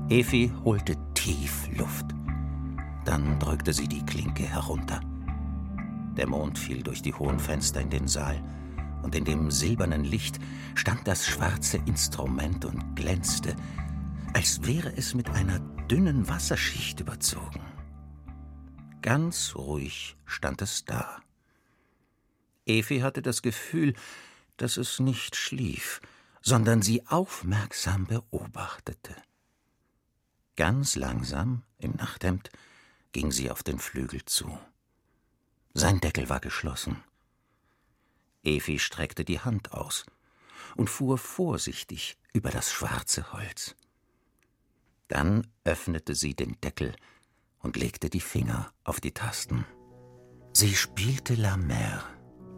Efi 0.09 0.51
holte 0.65 0.95
tief 1.13 1.69
Luft. 1.77 2.05
Dann 3.05 3.39
drückte 3.39 3.71
sie 3.71 3.87
die 3.87 4.05
Klinke 4.05 4.43
herunter. 4.43 4.99
Der 6.17 6.27
Mond 6.27 6.59
fiel 6.59 6.83
durch 6.83 7.01
die 7.01 7.13
hohen 7.13 7.39
Fenster 7.39 7.79
in 7.79 7.89
den 7.89 8.07
Saal, 8.07 8.41
und 9.03 9.15
in 9.15 9.23
dem 9.23 9.51
silbernen 9.51 10.03
Licht 10.03 10.39
stand 10.75 11.07
das 11.07 11.25
schwarze 11.25 11.77
Instrument 11.85 12.65
und 12.65 12.95
glänzte, 12.95 13.55
als 14.33 14.65
wäre 14.65 14.91
es 14.97 15.13
mit 15.13 15.29
einer 15.29 15.59
dünnen 15.89 16.27
Wasserschicht 16.27 16.99
überzogen. 16.99 17.61
Ganz 19.01 19.53
ruhig 19.55 20.17
stand 20.25 20.61
es 20.61 20.83
da. 20.83 21.21
Efi 22.67 22.99
hatte 22.99 23.21
das 23.21 23.41
Gefühl, 23.41 23.93
dass 24.57 24.77
es 24.77 24.99
nicht 24.99 25.35
schlief, 25.35 26.01
sondern 26.41 26.81
sie 26.81 27.05
aufmerksam 27.07 28.05
beobachtete. 28.05 29.15
Ganz 30.55 30.95
langsam, 30.95 31.63
im 31.77 31.91
Nachthemd, 31.91 32.49
ging 33.11 33.31
sie 33.31 33.51
auf 33.51 33.63
den 33.63 33.79
Flügel 33.79 34.25
zu. 34.25 34.59
Sein 35.73 35.99
Deckel 35.99 36.29
war 36.29 36.39
geschlossen. 36.39 37.03
Evi 38.43 38.79
streckte 38.79 39.23
die 39.23 39.39
Hand 39.39 39.71
aus 39.71 40.05
und 40.75 40.89
fuhr 40.89 41.17
vorsichtig 41.17 42.17
über 42.33 42.49
das 42.49 42.71
schwarze 42.71 43.31
Holz. 43.33 43.75
Dann 45.07 45.47
öffnete 45.63 46.15
sie 46.15 46.35
den 46.35 46.59
Deckel 46.61 46.95
und 47.59 47.77
legte 47.77 48.09
die 48.09 48.21
Finger 48.21 48.71
auf 48.83 48.99
die 48.99 49.13
Tasten. 49.13 49.65
Sie 50.53 50.75
spielte 50.75 51.35
La 51.35 51.55
Mer, 51.57 52.03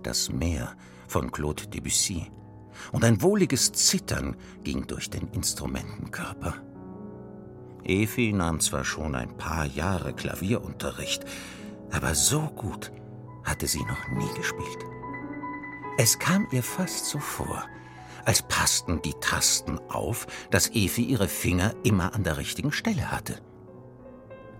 das 0.04 0.30
Meer 0.30 0.76
von 1.08 1.32
Claude 1.32 1.68
Debussy, 1.68 2.32
und 2.92 3.04
ein 3.04 3.22
wohliges 3.22 3.72
Zittern 3.72 4.36
ging 4.64 4.88
durch 4.88 5.10
den 5.10 5.28
Instrumentenkörper. 5.30 6.56
Efi 7.84 8.32
nahm 8.34 8.60
zwar 8.60 8.86
schon 8.86 9.16
ein 9.16 9.36
paar 9.38 9.66
Jahre 9.66 10.14
Klavierunterricht, 10.14 11.26
aber 11.92 12.16
so 12.16 12.42
gut 12.42 12.92
hatte 13.44 13.68
sie 13.68 13.84
noch 13.84 14.08
nie 14.10 14.34
gespielt. 14.36 14.86
Es 15.98 16.20
kam 16.20 16.48
ihr 16.52 16.64
fast 16.64 17.06
so 17.06 17.20
vor, 17.20 17.66
als 18.26 18.44
passten 18.44 19.02
die 19.02 19.16
Tasten 19.20 19.80
auf, 19.90 20.28
dass 20.52 20.70
Efi 20.70 21.04
ihre 21.04 21.28
Finger 21.28 21.74
immer 21.84 22.14
an 22.14 22.24
der 22.24 22.38
richtigen 22.38 22.72
Stelle 22.72 23.12
hatte. 23.12 23.42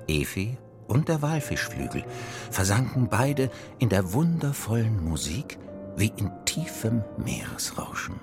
Efi 0.08 0.58
und 0.90 1.08
der 1.08 1.22
Walfischflügel 1.22 2.04
versanken 2.52 3.08
beide 3.10 3.50
in 3.78 3.90
der 3.90 4.14
wundervollen 4.14 5.04
Musik 5.04 5.58
wie 5.96 6.12
in 6.18 6.32
tiefem 6.46 7.04
Meeresrauschen. 7.18 8.16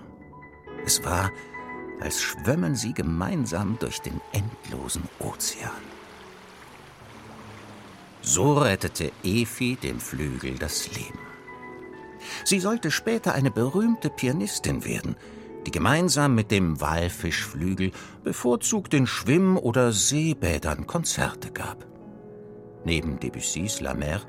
Es 0.85 1.05
war, 1.05 1.31
als 2.01 2.21
schwömmen 2.21 2.75
sie 2.75 2.93
gemeinsam 2.93 3.79
durch 3.81 4.01
den 4.01 4.21
endlosen 4.33 5.05
Ozean. 5.19 5.71
So 8.23 8.55
rettete 8.55 9.13
Efi 9.23 9.77
dem 9.77 10.01
Flügel 10.01 10.59
das 10.59 10.89
Leben. 10.95 11.19
Sie 12.45 12.61
sollte 12.61 12.91
später 12.91 13.35
eine 13.35 13.51
berühmte 13.51 14.11
Pianistin 14.11 14.85
werden, 14.85 15.17
die 15.65 15.71
gemeinsam 15.71 16.35
mit 16.35 16.51
dem 16.51 16.81
Walfischflügel 16.81 17.93
bevorzugt 18.25 18.95
in 18.95 19.07
Schwimm- 19.07 19.59
oder 19.59 19.93
Seebädern 19.93 20.87
Konzerte 20.87 21.51
gab. 21.53 21.87
Neben 22.87 23.19
Debussys 23.19 23.81
La 23.81 23.95
Mer 23.95 24.21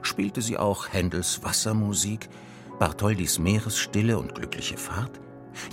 spielte 0.00 0.40
sie 0.40 0.56
auch 0.56 0.90
Händels 0.90 1.42
Wassermusik, 1.42 2.30
Bartholdis 2.78 3.38
Meeresstille 3.38 4.18
und 4.18 4.34
glückliche 4.34 4.78
Fahrt, 4.78 5.20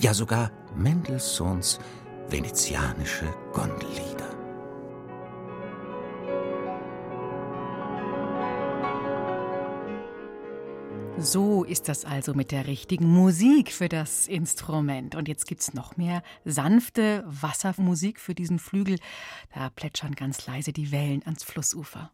ja 0.02 0.14
sogar 0.14 0.52
Mendelssohns 0.76 1.80
venezianische 2.28 3.34
Gondellieder. 3.54 4.36
So 11.18 11.64
ist 11.64 11.88
das 11.88 12.04
also 12.04 12.34
mit 12.34 12.52
der 12.52 12.68
richtigen 12.68 13.08
Musik 13.08 13.72
für 13.72 13.88
das 13.88 14.28
Instrument. 14.28 15.16
Und 15.16 15.30
jetzt 15.30 15.48
gibt 15.48 15.62
es 15.62 15.74
noch 15.74 15.96
mehr 15.96 16.22
sanfte 16.44 17.24
Wassermusik 17.26 18.20
für 18.20 18.36
diesen 18.36 18.60
Flügel. 18.60 19.00
Da 19.54 19.70
plätschern 19.70 20.16
ganz 20.16 20.46
leise 20.46 20.74
die 20.74 20.92
Wellen 20.92 21.24
ans 21.24 21.46
Flussufer. 21.46 22.12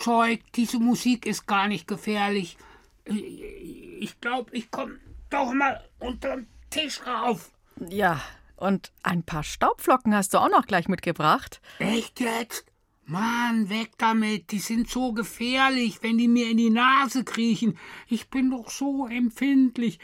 Überzeugt, 0.00 0.44
diese 0.56 0.78
Musik 0.78 1.26
ist 1.26 1.46
gar 1.46 1.68
nicht 1.68 1.86
gefährlich. 1.86 2.56
Ich 3.04 4.20
glaube, 4.20 4.50
ich 4.52 4.70
komme 4.70 4.98
doch 5.30 5.52
mal 5.52 5.84
unter 5.98 6.36
den 6.36 6.46
Tisch 6.70 7.00
rauf. 7.06 7.50
Ja, 7.88 8.20
und 8.56 8.92
ein 9.02 9.22
paar 9.22 9.42
Staubflocken 9.42 10.14
hast 10.14 10.34
du 10.34 10.38
auch 10.38 10.50
noch 10.50 10.66
gleich 10.66 10.88
mitgebracht. 10.88 11.60
Echt 11.78 12.20
jetzt? 12.20 12.64
Mann, 13.04 13.68
weg 13.68 13.90
damit. 13.98 14.52
Die 14.52 14.60
sind 14.60 14.88
so 14.88 15.12
gefährlich, 15.12 15.98
wenn 16.02 16.18
die 16.18 16.28
mir 16.28 16.48
in 16.50 16.58
die 16.58 16.70
Nase 16.70 17.24
kriechen. 17.24 17.76
Ich 18.06 18.30
bin 18.30 18.50
doch 18.50 18.70
so 18.70 19.06
empfindlich. 19.08 19.98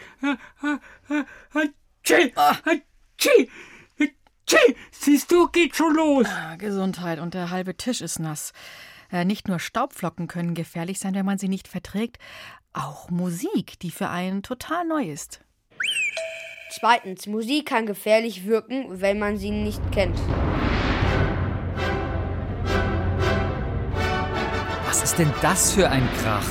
Siehst 4.91 5.31
du, 5.31 5.47
geht 5.49 5.77
schon 5.77 5.95
los. 5.95 6.27
Ah, 6.29 6.57
Gesundheit 6.57 7.21
und 7.21 7.35
der 7.35 7.51
halbe 7.51 7.77
Tisch 7.77 8.01
ist 8.01 8.19
nass. 8.19 8.53
Äh, 9.11 9.25
nicht 9.25 9.49
nur 9.49 9.59
Staubflocken 9.59 10.27
können 10.27 10.55
gefährlich 10.55 10.99
sein, 10.99 11.15
wenn 11.15 11.27
man 11.27 11.39
sie 11.39 11.49
nicht 11.49 11.69
verträgt, 11.69 12.19
auch 12.73 13.11
Musik, 13.11 13.79
die 13.81 13.91
für 13.91 14.09
einen 14.09 14.43
total 14.43 14.87
neu 14.87 15.05
ist. 15.05 15.41
Zweitens, 16.71 17.27
Musik 17.27 17.67
kann 17.67 17.87
gefährlich 17.87 18.47
wirken, 18.47 19.01
wenn 19.01 19.19
man 19.19 19.39
sie 19.39 19.51
nicht 19.51 19.81
kennt. 19.93 20.19
Was 24.85 25.03
ist 25.03 25.19
denn 25.19 25.33
das 25.41 25.73
für 25.73 25.89
ein 25.89 26.07
Krach? 26.23 26.49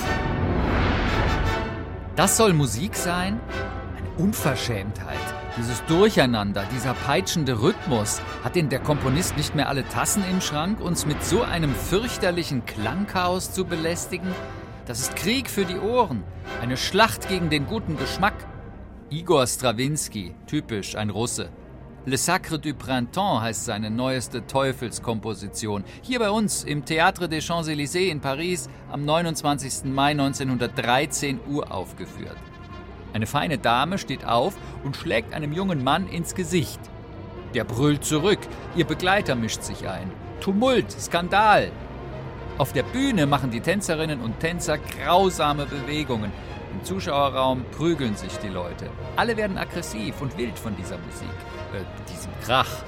Das 2.16 2.38
soll 2.38 2.54
Musik 2.54 2.96
sein? 2.96 3.40
Eine 3.98 4.10
Unverschämtheit. 4.18 5.35
Dieses 5.58 5.86
Durcheinander, 5.86 6.66
dieser 6.74 6.94
peitschende 6.94 7.62
Rhythmus, 7.62 8.22
hat 8.44 8.56
denn 8.56 8.68
der 8.68 8.80
Komponist 8.80 9.38
nicht 9.38 9.56
mehr 9.56 9.70
alle 9.70 9.88
Tassen 9.88 10.22
im 10.30 10.42
Schrank, 10.42 10.82
uns 10.82 11.06
mit 11.06 11.24
so 11.24 11.44
einem 11.44 11.74
fürchterlichen 11.74 12.66
Klangchaos 12.66 13.54
zu 13.54 13.64
belästigen? 13.64 14.28
Das 14.86 15.00
ist 15.00 15.16
Krieg 15.16 15.50
für 15.50 15.64
die 15.64 15.80
Ohren, 15.80 16.26
eine 16.62 16.76
Schlacht 16.76 17.30
gegen 17.30 17.50
den 17.50 17.68
guten 17.68 17.96
Geschmack. 17.96 18.34
Igor 19.10 19.48
Strawinski, 19.48 20.36
typisch 20.46 20.98
ein 20.98 21.10
Russe. 21.10 21.50
Le 22.06 22.18
Sacre 22.18 22.60
du 22.60 22.74
Printemps 22.74 23.42
heißt 23.42 23.64
seine 23.64 23.90
neueste 23.90 24.46
Teufelskomposition. 24.46 25.86
Hier 26.02 26.20
bei 26.20 26.32
uns 26.32 26.66
im 26.66 26.84
Théâtre 26.84 27.28
des 27.28 27.46
Champs-Élysées 27.46 28.12
in 28.12 28.20
Paris 28.20 28.68
am 28.92 29.06
29. 29.06 29.86
Mai 29.86 30.12
1913 30.12 31.40
Uhr 31.48 31.72
aufgeführt. 31.72 32.36
Eine 33.16 33.28
feine 33.28 33.58
Dame 33.58 33.98
steht 33.98 34.26
auf 34.26 34.56
und 34.84 34.98
schlägt 34.98 35.34
einem 35.34 35.54
jungen 35.54 35.86
Mann 35.86 36.10
ins 36.10 36.36
Gesicht. 36.36 36.82
Der 37.54 37.64
brüllt 37.64 38.04
zurück, 38.04 38.40
ihr 38.76 38.84
Begleiter 38.84 39.36
mischt 39.36 39.64
sich 39.64 39.88
ein. 39.88 40.12
Tumult, 40.42 40.92
Skandal. 40.92 41.72
Auf 42.58 42.74
der 42.74 42.84
Bühne 42.84 43.26
machen 43.26 43.52
die 43.52 43.62
Tänzerinnen 43.62 44.20
und 44.20 44.42
Tänzer 44.42 44.78
grausame 44.78 45.66
Bewegungen. 45.66 46.34
Im 46.74 46.84
Zuschauerraum 46.84 47.64
prügeln 47.72 48.18
sich 48.18 48.36
die 48.40 48.50
Leute. 48.50 48.90
Alle 49.16 49.38
werden 49.38 49.58
aggressiv 49.58 50.20
und 50.20 50.38
wild 50.38 50.60
von 50.60 50.76
dieser 50.76 50.98
Musik, 50.98 51.30
äh, 51.74 52.12
diesem 52.12 52.34
Krach. 52.44 52.84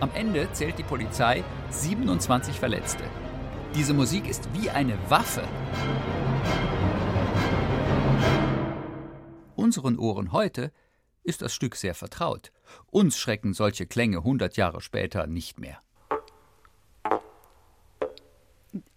Am 0.00 0.10
Ende 0.12 0.48
zählt 0.54 0.76
die 0.80 0.82
Polizei 0.82 1.44
27 1.70 2.58
Verletzte. 2.58 3.04
Diese 3.76 3.94
Musik 3.94 4.28
ist 4.28 4.48
wie 4.54 4.70
eine 4.70 4.94
Waffe 5.08 5.44
unseren 9.68 9.98
Ohren 9.98 10.32
heute 10.32 10.72
ist 11.24 11.42
das 11.42 11.52
Stück 11.52 11.76
sehr 11.76 11.94
vertraut. 11.94 12.52
Uns 12.86 13.18
schrecken 13.18 13.52
solche 13.52 13.84
Klänge 13.84 14.24
hundert 14.24 14.56
Jahre 14.56 14.80
später 14.80 15.26
nicht 15.26 15.60
mehr. 15.60 15.82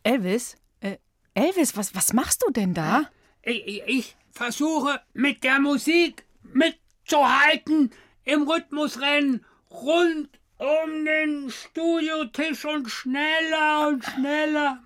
Elvis? 0.03 0.55
Äh, 0.79 0.95
Elvis, 1.33 1.75
was, 1.75 1.93
was 1.93 2.13
machst 2.13 2.41
du 2.47 2.53
denn 2.53 2.73
da? 2.73 3.09
Ich, 3.41 3.83
ich 3.85 4.15
versuche 4.31 5.01
mit 5.11 5.43
der 5.43 5.59
Musik 5.59 6.23
mitzuhalten 6.41 7.91
im 8.23 8.43
Rhythmusrennen 8.43 9.45
rund 9.69 10.29
um 10.57 11.05
den 11.05 11.49
Studiotisch 11.49 12.63
und 12.63 12.89
schneller 12.89 13.89
und 13.89 14.05
schneller. 14.05 14.79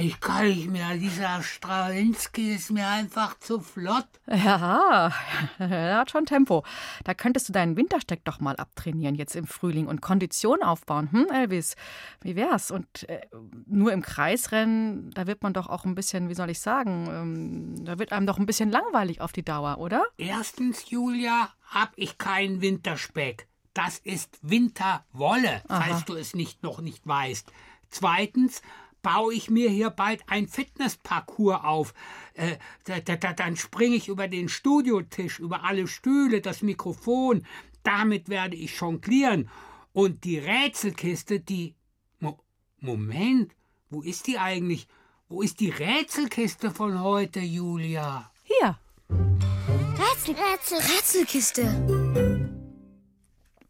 Ich 0.00 0.20
kann 0.20 0.48
nicht 0.48 0.70
mehr. 0.70 0.94
Dieser 0.94 1.42
Strawinski 1.42 2.54
ist 2.54 2.70
mir 2.70 2.86
einfach 2.86 3.38
zu 3.38 3.60
flott. 3.60 4.06
Ja, 4.26 5.12
er 5.58 5.98
hat 5.98 6.10
schon 6.10 6.26
Tempo. 6.26 6.64
Da 7.04 7.14
könntest 7.14 7.48
du 7.48 7.52
deinen 7.52 7.76
Wintersteck 7.76 8.24
doch 8.24 8.40
mal 8.40 8.56
abtrainieren 8.56 9.14
jetzt 9.14 9.34
im 9.34 9.46
Frühling 9.46 9.86
und 9.86 10.00
Kondition 10.00 10.62
aufbauen. 10.62 11.10
Hm, 11.10 11.26
Elvis? 11.32 11.74
Wie 12.20 12.36
wär's? 12.36 12.70
Und 12.70 13.08
äh, 13.08 13.26
nur 13.66 13.92
im 13.92 14.02
Kreisrennen, 14.02 15.10
da 15.10 15.26
wird 15.26 15.42
man 15.42 15.52
doch 15.52 15.68
auch 15.68 15.84
ein 15.84 15.94
bisschen, 15.94 16.28
wie 16.28 16.34
soll 16.34 16.50
ich 16.50 16.60
sagen, 16.60 17.08
ähm, 17.10 17.84
da 17.84 17.98
wird 17.98 18.12
einem 18.12 18.26
doch 18.26 18.38
ein 18.38 18.46
bisschen 18.46 18.70
langweilig 18.70 19.20
auf 19.20 19.32
die 19.32 19.44
Dauer, 19.44 19.78
oder? 19.78 20.04
Erstens, 20.16 20.88
Julia, 20.90 21.50
hab 21.66 21.92
ich 21.96 22.18
keinen 22.18 22.60
Winterspeck. 22.60 23.48
Das 23.74 23.98
ist 23.98 24.38
Winterwolle, 24.42 25.62
Aha. 25.68 25.80
falls 25.80 26.04
du 26.04 26.14
es 26.14 26.34
nicht 26.34 26.62
noch 26.62 26.80
nicht 26.80 27.06
weißt. 27.06 27.52
Zweitens 27.90 28.62
baue 29.02 29.34
ich 29.34 29.50
mir 29.50 29.70
hier 29.70 29.90
bald 29.90 30.22
ein 30.26 30.48
Fitnessparcours 30.48 31.64
auf. 31.64 31.94
Äh, 32.34 32.56
da, 32.84 33.00
da, 33.00 33.32
dann 33.32 33.56
springe 33.56 33.96
ich 33.96 34.08
über 34.08 34.28
den 34.28 34.48
Studiotisch, 34.48 35.38
über 35.38 35.64
alle 35.64 35.86
Stühle, 35.86 36.40
das 36.40 36.62
Mikrofon. 36.62 37.46
Damit 37.82 38.28
werde 38.28 38.56
ich 38.56 38.78
jonglieren. 38.78 39.48
Und 39.92 40.24
die 40.24 40.38
Rätselkiste, 40.38 41.40
die. 41.40 41.74
Mo 42.20 42.38
Moment, 42.80 43.54
wo 43.90 44.02
ist 44.02 44.26
die 44.26 44.38
eigentlich? 44.38 44.88
Wo 45.28 45.42
ist 45.42 45.60
die 45.60 45.70
Rätselkiste 45.70 46.70
von 46.70 47.00
heute, 47.00 47.40
Julia? 47.40 48.30
Hier. 48.42 48.78
Rätsel, 49.10 50.34
Rätsel, 50.34 50.78
Rätselkiste. 50.78 51.64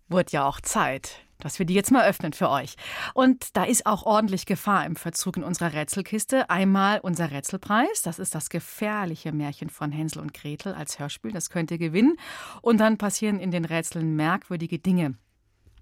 Wurde 0.09 0.33
ja 0.33 0.47
auch 0.47 0.61
Zeit. 0.61 1.28
Dass 1.39 1.59
wir 1.59 1.67
die 1.67 1.75
jetzt 1.75 1.91
mal 1.91 2.07
öffnen 2.07 2.33
für 2.33 2.51
euch. 2.51 2.77
Und 3.15 3.57
da 3.57 3.65
ist 3.65 3.87
auch 3.87 4.05
ordentlich 4.05 4.47
Gefahr 4.47 4.85
im 4.87 4.97
Verzug 4.97 5.37
in 5.37 5.45
unserer 5.45 5.73
Rätselkiste. 5.73 6.51
Einmal 6.51 7.01
unser 7.01 7.31
Rätselpreis, 7.31 8.03
das 8.03 8.19
ist 8.19 8.35
das 8.35 8.51
gefährliche 8.51 9.33
Märchen 9.33 9.71
von 9.71 9.93
Hänsel 9.93 10.21
und 10.21 10.35
Gretel 10.35 10.75
als 10.75 10.99
Hörspiel, 10.99 11.33
das 11.33 11.51
könnt 11.51 11.71
ihr 11.71 11.79
gewinnen. 11.79 12.17
Und 12.63 12.79
dann 12.79 12.99
passieren 12.99 13.39
in 13.41 13.51
den 13.51 13.65
Rätseln 13.65 14.17
merkwürdige 14.17 14.79
Dinge. 14.79 15.15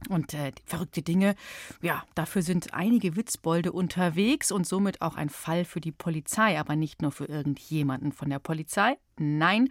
Und 0.09 0.34
äh, 0.34 0.52
verrückte 0.66 1.02
Dinge, 1.02 1.34
ja, 1.80 2.04
dafür 2.14 2.42
sind 2.42 2.74
einige 2.74 3.16
Witzbolde 3.16 3.72
unterwegs 3.72 4.52
und 4.52 4.66
somit 4.66 5.00
auch 5.00 5.16
ein 5.16 5.30
Fall 5.30 5.64
für 5.64 5.80
die 5.80 5.90
Polizei, 5.90 6.61
aber 6.61 6.76
nicht 6.76 7.02
nur 7.02 7.11
für 7.11 7.24
irgendjemanden 7.24 8.12
von 8.12 8.30
der 8.30 8.38
Polizei. 8.38 8.98
Nein, 9.18 9.70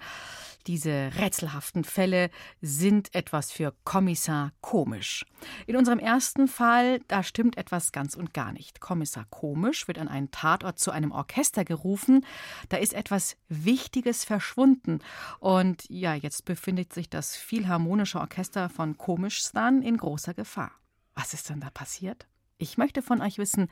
diese 0.67 1.11
rätselhaften 1.17 1.83
Fälle 1.83 2.29
sind 2.61 3.13
etwas 3.13 3.51
für 3.51 3.73
Kommissar 3.83 4.51
Komisch. 4.61 5.25
In 5.67 5.75
unserem 5.75 5.99
ersten 5.99 6.47
Fall, 6.47 6.99
da 7.07 7.23
stimmt 7.23 7.57
etwas 7.57 7.91
ganz 7.91 8.15
und 8.15 8.33
gar 8.33 8.51
nicht. 8.51 8.79
Kommissar 8.79 9.25
Komisch 9.29 9.87
wird 9.87 9.97
an 9.97 10.07
einen 10.07 10.31
Tatort 10.31 10.79
zu 10.79 10.91
einem 10.91 11.11
Orchester 11.11 11.65
gerufen. 11.65 12.25
Da 12.69 12.77
ist 12.77 12.93
etwas 12.93 13.37
Wichtiges 13.47 14.23
verschwunden. 14.23 14.99
Und 15.39 15.85
ja, 15.89 16.15
jetzt 16.15 16.45
befindet 16.45 16.93
sich 16.93 17.09
das 17.09 17.35
Philharmonische 17.35 18.19
Orchester 18.19 18.69
von 18.69 18.97
Komischstan 18.97 19.81
in 19.81 19.97
großer 19.97 20.33
Gefahr. 20.33 20.71
Was 21.13 21.33
ist 21.33 21.49
denn 21.49 21.61
da 21.61 21.69
passiert? 21.69 22.27
Ich 22.57 22.77
möchte 22.77 23.01
von 23.01 23.21
euch 23.21 23.37
wissen, 23.37 23.69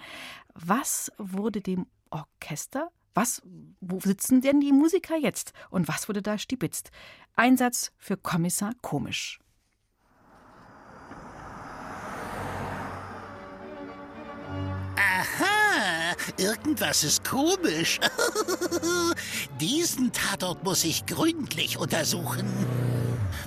was 0.54 1.12
wurde 1.18 1.62
dem 1.62 1.88
Orchester 2.10 2.90
was, 3.14 3.42
wo 3.82 4.00
sitzen 4.00 4.42
denn 4.42 4.60
die 4.60 4.72
Musiker 4.72 5.18
jetzt? 5.18 5.54
Und 5.70 5.88
was 5.88 6.08
wurde 6.08 6.22
da 6.22 6.38
stibitzt? 6.38 6.92
Einsatz 7.36 7.92
für 7.98 8.18
Kommissar 8.18 8.74
Komisch. 8.82 9.40
Aha, 14.96 16.16
irgendwas 16.38 17.04
ist 17.04 17.24
komisch. 17.24 18.00
Diesen 19.60 20.12
Tatort 20.12 20.64
muss 20.64 20.84
ich 20.84 21.06
gründlich 21.06 21.78
untersuchen. 21.78 22.48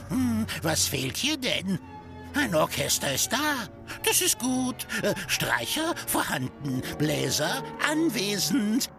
Hm, 0.09 0.47
was 0.63 0.87
fehlt 0.87 1.17
hier 1.17 1.37
denn? 1.37 1.79
Ein 2.35 2.55
Orchester 2.55 3.15
ist 3.15 3.33
da. 3.33 3.69
Das 4.05 4.21
ist 4.21 4.39
gut. 4.39 4.87
Äh, 5.03 5.15
Streicher 5.27 5.95
vorhanden. 6.07 6.83
Bläser 6.99 7.65
anwesend. 7.91 8.91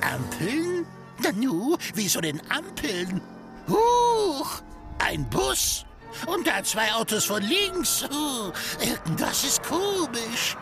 Ampeln? 0.00 0.86
Nanu, 1.18 1.76
wieso 1.94 2.20
denn 2.20 2.40
Ampeln? 2.50 3.20
Huch, 3.68 4.62
ein 4.98 5.28
Bus. 5.30 5.84
Und 6.26 6.46
da 6.46 6.62
zwei 6.62 6.92
Autos 6.92 7.24
von 7.24 7.42
links. 7.42 8.04
Oh, 8.10 8.52
irgendwas 8.80 9.44
ist 9.44 9.62
komisch. 9.62 10.56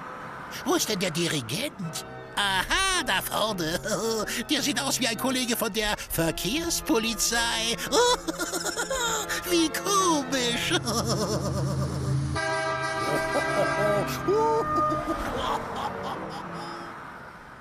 Wo 0.64 0.74
ist 0.74 0.88
denn 0.88 0.98
der 0.98 1.10
Dirigent? 1.10 2.04
Aha, 2.36 3.04
da 3.06 3.22
vorne. 3.22 3.80
Der 4.50 4.62
sieht 4.62 4.80
aus 4.80 4.98
wie 4.98 5.06
ein 5.06 5.16
Kollege 5.16 5.56
von 5.56 5.72
der 5.72 5.94
Verkehrspolizei. 6.10 7.76
Wie 9.50 9.68
komisch. 9.68 10.72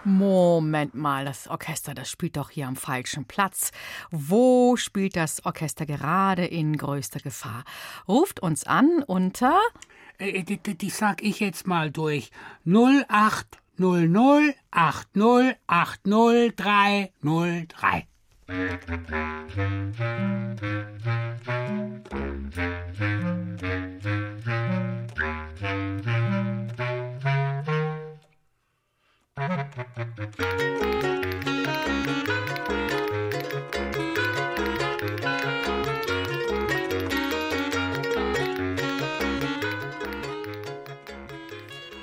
Moment 0.06 0.96
mal, 0.96 1.24
das 1.24 1.48
Orchester, 1.48 1.94
das 1.94 2.10
spielt 2.10 2.36
doch 2.36 2.50
hier 2.50 2.68
am 2.68 2.76
falschen 2.76 3.24
Platz. 3.26 3.72
Wo 4.12 4.76
spielt 4.76 5.16
das 5.16 5.46
Orchester 5.46 5.86
gerade 5.86 6.46
in 6.46 6.76
größter 6.76 7.22
Gefahr? 7.22 7.64
Ruft 8.08 8.42
uns 8.42 8.66
an 8.66 9.04
unter. 9.06 9.58
Äh, 10.18 10.44
die, 10.44 10.58
die, 10.58 10.76
die 10.76 10.90
sag 10.90 11.24
ich 11.24 11.40
jetzt 11.40 11.68
mal 11.68 11.90
durch. 11.90 12.32
0800 12.66 14.58
80 14.72 15.56
80 15.68 17.14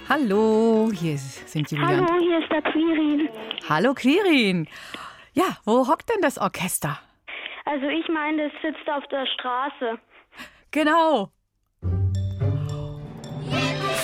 Hallo, 0.09 0.91
hier 0.93 1.17
sind 1.17 1.71
Julian. 1.71 2.07
Hallo, 2.07 2.21
hier 2.21 2.41
ist 2.41 2.51
der 2.51 2.63
Quirin. 2.63 3.29
Hallo 3.69 3.95
Quirin. 3.95 4.69
Ja, 5.33 5.57
wo 5.65 5.87
hockt 5.89 6.11
denn 6.11 6.21
das 6.21 6.37
Orchester? 6.37 6.99
Also 7.65 7.87
ich 7.87 8.07
meine, 8.09 8.47
es 8.47 8.53
sitzt 8.61 8.89
auf 8.91 9.07
der 9.09 9.25
Straße. 9.27 9.99
Genau. 10.73 11.31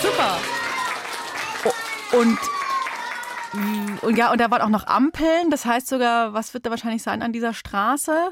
Super. 0.01 0.39
Oh, 1.65 2.17
und, 2.17 2.39
und 4.01 4.17
ja, 4.17 4.31
und 4.31 4.41
da 4.41 4.51
waren 4.51 4.61
auch 4.61 4.69
noch 4.69 4.87
Ampeln. 4.87 5.49
Das 5.49 5.65
heißt 5.65 5.87
sogar, 5.87 6.33
was 6.33 6.53
wird 6.53 6.65
da 6.65 6.69
wahrscheinlich 6.69 7.03
sein 7.03 7.21
an 7.21 7.33
dieser 7.33 7.53
Straße? 7.53 8.31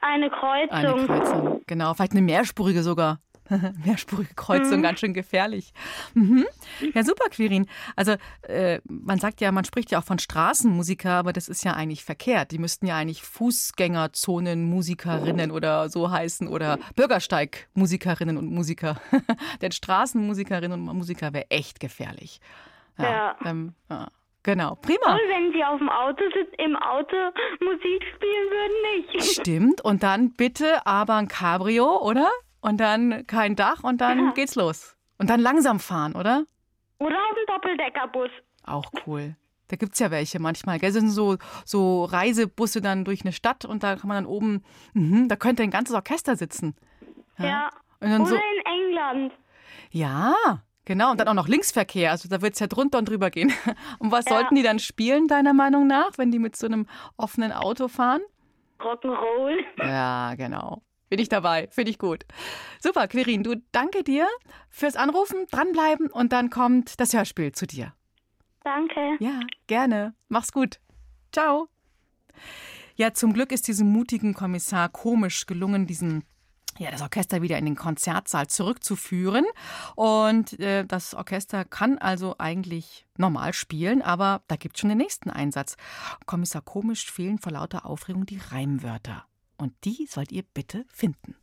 Eine 0.00 0.30
Kreuzung. 0.30 0.70
Eine 0.70 1.06
Kreuzung, 1.06 1.60
genau. 1.66 1.94
Vielleicht 1.94 2.12
eine 2.12 2.22
mehrspurige 2.22 2.82
sogar. 2.82 3.20
Mehrspurige 3.84 4.34
Kreuzung, 4.34 4.78
mhm. 4.78 4.82
ganz 4.82 4.98
schön 5.00 5.12
gefährlich. 5.14 5.72
Mhm. 6.14 6.46
Ja, 6.94 7.04
super, 7.04 7.28
Quirin. 7.30 7.66
Also, 7.96 8.14
äh, 8.42 8.80
man 8.88 9.18
sagt 9.18 9.40
ja, 9.40 9.50
man 9.52 9.64
spricht 9.64 9.90
ja 9.90 9.98
auch 9.98 10.04
von 10.04 10.18
Straßenmusiker, 10.18 11.10
aber 11.10 11.32
das 11.32 11.48
ist 11.48 11.64
ja 11.64 11.72
eigentlich 11.74 12.04
verkehrt. 12.04 12.50
Die 12.52 12.58
müssten 12.58 12.86
ja 12.86 12.96
eigentlich 12.96 13.22
Fußgängerzonenmusikerinnen 13.22 15.50
oder 15.50 15.88
so 15.88 16.10
heißen 16.10 16.48
oder 16.48 16.78
Bürgersteigmusikerinnen 16.96 18.36
und 18.36 18.50
Musiker. 18.50 19.00
Denn 19.60 19.72
Straßenmusikerinnen 19.72 20.88
und 20.88 20.96
Musiker 20.96 21.32
wäre 21.32 21.50
echt 21.50 21.80
gefährlich. 21.80 22.40
Ja. 22.98 23.04
ja. 23.04 23.36
Ähm, 23.44 23.74
ja. 23.90 24.08
Genau, 24.44 24.74
prima. 24.76 25.12
Und 25.12 25.20
wenn 25.28 25.52
sie 25.52 25.64
auf 25.64 25.78
dem 25.78 25.88
Auto 25.88 26.24
sitzen, 26.34 26.54
im 26.58 26.76
Auto 26.76 27.16
Musik 27.60 28.02
spielen 28.16 28.50
würden, 28.50 29.06
nicht. 29.06 29.40
Stimmt. 29.40 29.80
Und 29.82 30.02
dann 30.02 30.32
bitte 30.32 30.84
aber 30.86 31.14
ein 31.14 31.28
Cabrio, 31.28 32.00
oder? 32.02 32.28
und 32.62 32.78
dann 32.80 33.26
kein 33.26 33.56
Dach 33.56 33.84
und 33.84 34.00
dann 34.00 34.18
ja. 34.18 34.30
geht's 34.32 34.54
los. 34.54 34.96
Und 35.18 35.28
dann 35.28 35.40
langsam 35.40 35.78
fahren, 35.78 36.14
oder? 36.14 36.46
Oder 36.98 37.16
auf 37.16 37.34
dem 37.34 37.46
Doppeldeckerbus. 37.46 38.30
Auch 38.64 38.90
cool. 39.06 39.36
Da 39.68 39.76
gibt 39.76 39.94
es 39.94 39.98
ja 39.98 40.10
welche 40.10 40.38
manchmal. 40.38 40.78
Gell? 40.78 40.92
Das 40.92 41.00
sind 41.00 41.10
so, 41.10 41.36
so 41.64 42.04
Reisebusse 42.04 42.80
dann 42.80 43.04
durch 43.04 43.22
eine 43.22 43.32
Stadt 43.32 43.64
und 43.64 43.82
da 43.82 43.96
kann 43.96 44.08
man 44.08 44.24
dann 44.24 44.26
oben, 44.26 44.64
mh, 44.94 45.26
da 45.28 45.36
könnte 45.36 45.62
ein 45.62 45.70
ganzes 45.70 45.94
Orchester 45.94 46.36
sitzen. 46.36 46.76
Ja. 47.38 47.46
ja. 47.46 47.70
Oder 48.00 48.26
so, 48.26 48.34
in 48.36 48.64
England. 48.64 49.32
Ja, 49.90 50.34
genau. 50.84 51.12
Und 51.12 51.20
dann 51.20 51.28
auch 51.28 51.34
noch 51.34 51.48
Linksverkehr. 51.48 52.10
Also 52.10 52.28
da 52.28 52.42
wird 52.42 52.54
es 52.54 52.60
ja 52.60 52.66
drunter 52.66 52.98
und 52.98 53.08
drüber 53.08 53.30
gehen. 53.30 53.52
Und 53.98 54.12
was 54.12 54.24
ja. 54.26 54.32
sollten 54.32 54.54
die 54.54 54.62
dann 54.62 54.78
spielen, 54.78 55.28
deiner 55.28 55.52
Meinung 55.52 55.86
nach, 55.86 56.12
wenn 56.16 56.30
die 56.30 56.38
mit 56.38 56.56
so 56.56 56.66
einem 56.66 56.86
offenen 57.16 57.52
Auto 57.52 57.88
fahren? 57.88 58.22
Rock'n'Roll. 58.80 59.58
Ja, 59.78 60.34
genau. 60.34 60.82
Bin 61.08 61.18
ich 61.18 61.28
dabei. 61.28 61.68
Finde 61.70 61.90
ich 61.90 61.98
gut. 61.98 62.24
Super, 62.80 63.06
Quirin, 63.06 63.42
du 63.42 63.62
danke 63.70 64.02
dir 64.02 64.26
fürs 64.70 64.96
Anrufen, 64.96 65.46
dranbleiben 65.50 66.08
und 66.08 66.32
dann 66.32 66.50
kommt 66.50 66.98
das 67.00 67.12
Hörspiel 67.12 67.52
zu 67.52 67.66
dir. 67.66 67.92
Danke. 68.64 69.16
Ja, 69.20 69.40
gerne. 69.66 70.14
Mach's 70.28 70.52
gut. 70.52 70.80
Ciao. 71.32 71.68
Ja, 72.94 73.12
zum 73.12 73.32
Glück 73.32 73.52
ist 73.52 73.68
diesem 73.68 73.88
mutigen 73.88 74.34
Kommissar 74.34 74.88
komisch 74.88 75.46
gelungen, 75.46 75.86
diesen 75.86 76.24
ja, 76.78 76.90
das 76.90 77.02
Orchester 77.02 77.42
wieder 77.42 77.58
in 77.58 77.66
den 77.66 77.76
Konzertsaal 77.76 78.46
zurückzuführen. 78.46 79.44
Und 79.94 80.58
äh, 80.58 80.84
das 80.84 81.14
Orchester 81.14 81.64
kann 81.64 81.98
also 81.98 82.36
eigentlich 82.38 83.06
normal 83.16 83.52
spielen, 83.52 84.02
aber 84.02 84.42
da 84.48 84.56
gibt 84.56 84.76
es 84.76 84.80
schon 84.80 84.88
den 84.88 84.98
nächsten 84.98 85.30
Einsatz. 85.30 85.76
Kommissar 86.26 86.62
Komisch 86.62 87.10
fehlen 87.10 87.38
vor 87.38 87.52
lauter 87.52 87.86
Aufregung 87.86 88.26
die 88.26 88.38
Reimwörter. 88.38 89.24
Und 89.56 89.72
die 89.84 90.06
sollt 90.10 90.32
ihr 90.32 90.42
bitte 90.42 90.84
finden. 90.88 91.36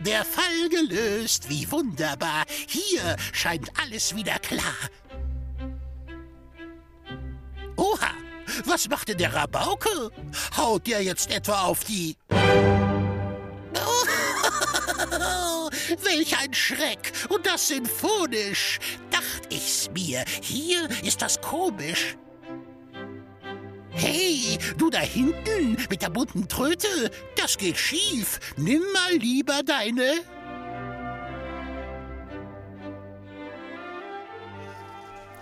Der 0.00 0.24
Fall 0.24 0.68
gelöst, 0.68 1.48
wie 1.48 1.70
wunderbar. 1.72 2.44
Hier 2.68 3.16
scheint 3.32 3.72
alles 3.80 4.14
wieder 4.14 4.38
klar. 4.38 4.74
Oha, 7.76 8.10
was 8.64 8.88
macht 8.88 9.08
denn 9.08 9.18
der 9.18 9.34
Rabauke? 9.34 10.10
Haut 10.56 10.86
der 10.86 11.02
jetzt 11.02 11.30
etwa 11.30 11.62
auf 11.62 11.84
die... 11.84 12.16
Welch 16.02 16.36
ein 16.38 16.54
Schreck! 16.54 17.12
Und 17.28 17.46
das 17.46 17.68
sinfonisch! 17.68 18.78
Dacht 19.10 19.52
ich's 19.52 19.90
mir, 19.92 20.24
hier 20.40 20.88
ist 21.02 21.22
das 21.22 21.40
komisch. 21.40 22.16
Hey, 23.90 24.58
du 24.76 24.90
da 24.90 24.98
hinten 24.98 25.78
mit 25.88 26.02
der 26.02 26.10
bunten 26.10 26.46
Tröte, 26.48 27.10
das 27.34 27.56
geht 27.56 27.78
schief. 27.78 28.38
Nimm 28.56 28.82
mal 28.92 29.14
lieber 29.14 29.62
deine. 29.64 30.20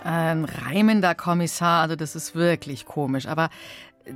Ein 0.04 0.44
reimender 0.44 1.14
Kommissar, 1.14 1.80
also 1.80 1.96
das 1.96 2.14
ist 2.14 2.34
wirklich 2.34 2.84
komisch. 2.84 3.26
Aber 3.26 3.48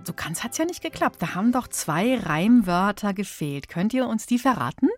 so 0.04 0.12
ganz 0.12 0.44
hat's 0.44 0.58
ja 0.58 0.66
nicht 0.66 0.82
geklappt. 0.82 1.16
Da 1.20 1.34
haben 1.34 1.50
doch 1.50 1.66
zwei 1.68 2.18
Reimwörter 2.18 3.14
gefehlt. 3.14 3.70
Könnt 3.70 3.94
ihr 3.94 4.06
uns 4.06 4.26
die 4.26 4.38
verraten? 4.38 4.90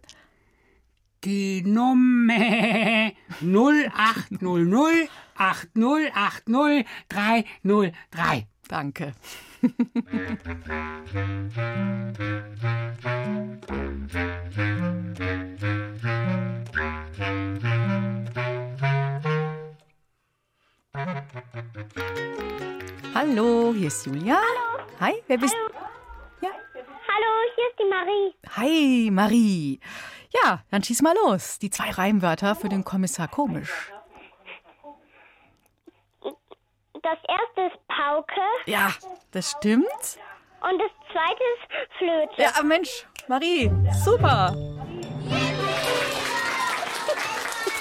Die 1.25 1.63
Nummer 1.63 3.13
0800 3.41 5.09
8080 5.37 6.87
303. 7.09 8.49
Danke. 8.69 9.13
Hallo, 23.15 23.73
hier 23.75 23.89
ist 23.89 24.07
Julia. 24.07 24.37
Hallo. 24.37 24.85
Hi, 25.01 25.23
wer 25.27 25.39
bist 25.39 25.55
du? 25.55 26.47
Ja. 26.47 26.53
Hallo, 26.75 27.31
hier 27.55 27.69
ist 27.69 27.79
die 27.79 27.89
Marie. 27.89 28.35
Hi, 28.57 29.11
Marie. 29.11 29.81
Ja, 30.33 30.63
dann 30.71 30.83
schieß 30.83 31.03
mal 31.03 31.15
los. 31.25 31.59
Die 31.59 31.71
zwei 31.71 31.91
Reimwörter 31.91 32.55
für 32.55 32.69
den 32.69 32.85
Kommissar 32.85 33.29
Komisch. 33.29 33.93
Das 37.03 37.19
erste 37.29 37.75
ist 37.75 37.87
Pauke. 37.89 38.41
Ja, 38.67 38.93
das 39.31 39.53
stimmt. 39.53 39.87
Und 40.63 40.79
das 40.79 40.91
zweite 41.11 41.43
ist 41.55 41.97
Flöte. 41.99 42.43
Ja, 42.43 42.63
Mensch, 42.63 43.07
Marie, 43.29 43.71
super. 44.05 44.55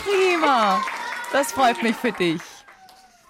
Prima. 0.03 0.81
Das 1.31 1.51
freut 1.51 1.83
mich 1.83 1.95
für 1.95 2.11
dich. 2.11 2.41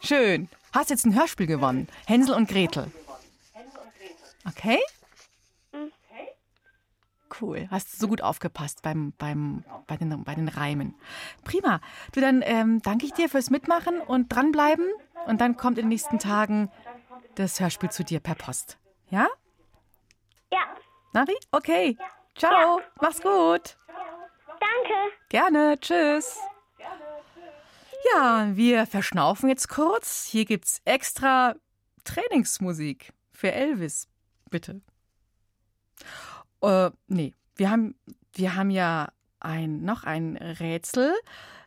Schön. 0.02 0.50
Hast 0.72 0.90
jetzt 0.90 1.06
ein 1.06 1.16
Hörspiel 1.16 1.48
gewonnen. 1.48 1.88
Hänsel 2.06 2.36
und 2.36 2.48
Gretel. 2.48 2.92
Okay? 4.48 4.80
Cool. 7.42 7.68
Hast 7.72 8.00
so 8.00 8.08
gut 8.08 8.22
aufgepasst 8.22 8.82
beim, 8.82 9.14
beim, 9.18 9.64
bei, 9.88 9.98
den, 9.98 10.24
bei 10.24 10.36
den 10.36 10.48
Reimen. 10.48 10.96
Prima. 11.44 11.80
Du, 12.14 12.22
dann 12.22 12.42
ähm, 12.44 12.82
danke 12.82 13.06
ich 13.06 13.14
dir 13.14 13.30
fürs 13.30 13.50
Mitmachen 13.50 14.02
und 14.02 14.34
dranbleiben. 14.34 14.86
Und 15.26 15.42
dann 15.42 15.56
kommt 15.58 15.78
in 15.78 15.86
den 15.86 15.90
nächsten 15.90 16.20
Tagen 16.20 16.72
das 17.36 17.60
Hörspiel 17.60 17.90
zu 17.90 18.04
dir 18.04 18.20
per 18.20 18.36
Post. 18.36 18.78
Ja? 19.10 19.28
Ja. 20.52 20.60
Nari? 21.14 21.36
Okay. 21.52 21.98
Ciao. 22.36 22.82
Mach's 23.02 23.22
gut. 23.22 23.78
Danke. 24.48 25.14
Gerne. 25.30 25.80
Tschüss. 25.80 26.38
Ja, 28.16 28.56
wir 28.56 28.86
verschnaufen 28.86 29.50
jetzt 29.50 29.70
kurz. 29.70 30.26
Hier 30.26 30.46
gibt's 30.46 30.82
extra 30.86 31.56
Trainingsmusik 32.04 33.14
für 33.32 33.52
Elvis. 33.52 34.08
Bitte. 34.50 34.82
Äh, 36.62 36.92
nee, 37.08 37.34
wir 37.56 37.70
haben, 37.70 37.96
wir 38.34 38.56
haben 38.56 38.72
ja 38.72 39.10
ein, 39.40 39.84
noch 39.84 40.04
ein 40.04 40.38
Rätsel. 40.38 41.14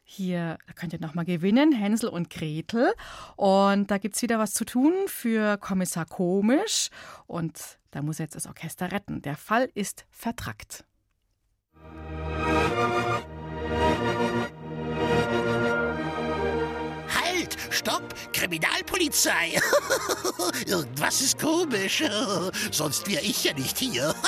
Hier 0.05 0.59
könnt 0.75 0.93
ihr 0.93 1.01
nochmal 1.01 1.25
gewinnen, 1.25 1.73
Hänsel 1.73 2.09
und 2.09 2.29
Gretel. 2.29 2.93
Und 3.37 3.91
da 3.91 3.99
gibt 3.99 4.17
es 4.17 4.23
wieder 4.23 4.39
was 4.39 4.53
zu 4.53 4.65
tun 4.65 4.93
für 5.07 5.57
Kommissar 5.59 6.07
Komisch. 6.07 6.91
Und 7.27 7.79
da 7.93 8.03
muss 8.03 8.19
jetzt 8.19 8.35
das 8.35 8.47
Orchester 8.47 8.91
retten. 8.91 9.23
Der 9.23 9.37
Fall 9.37 9.71
ist 9.75 10.07
vertrackt. 10.11 10.85
Halt! 11.75 13.12
Kriminalpolizei! 18.43 19.61
Irgendwas 20.67 21.21
ist 21.21 21.39
komisch. 21.39 22.03
Sonst 22.73 23.07
wäre 23.07 23.23
ich 23.23 23.45
ja 23.45 23.55
nicht 23.55 23.79
hier. 23.79 24.15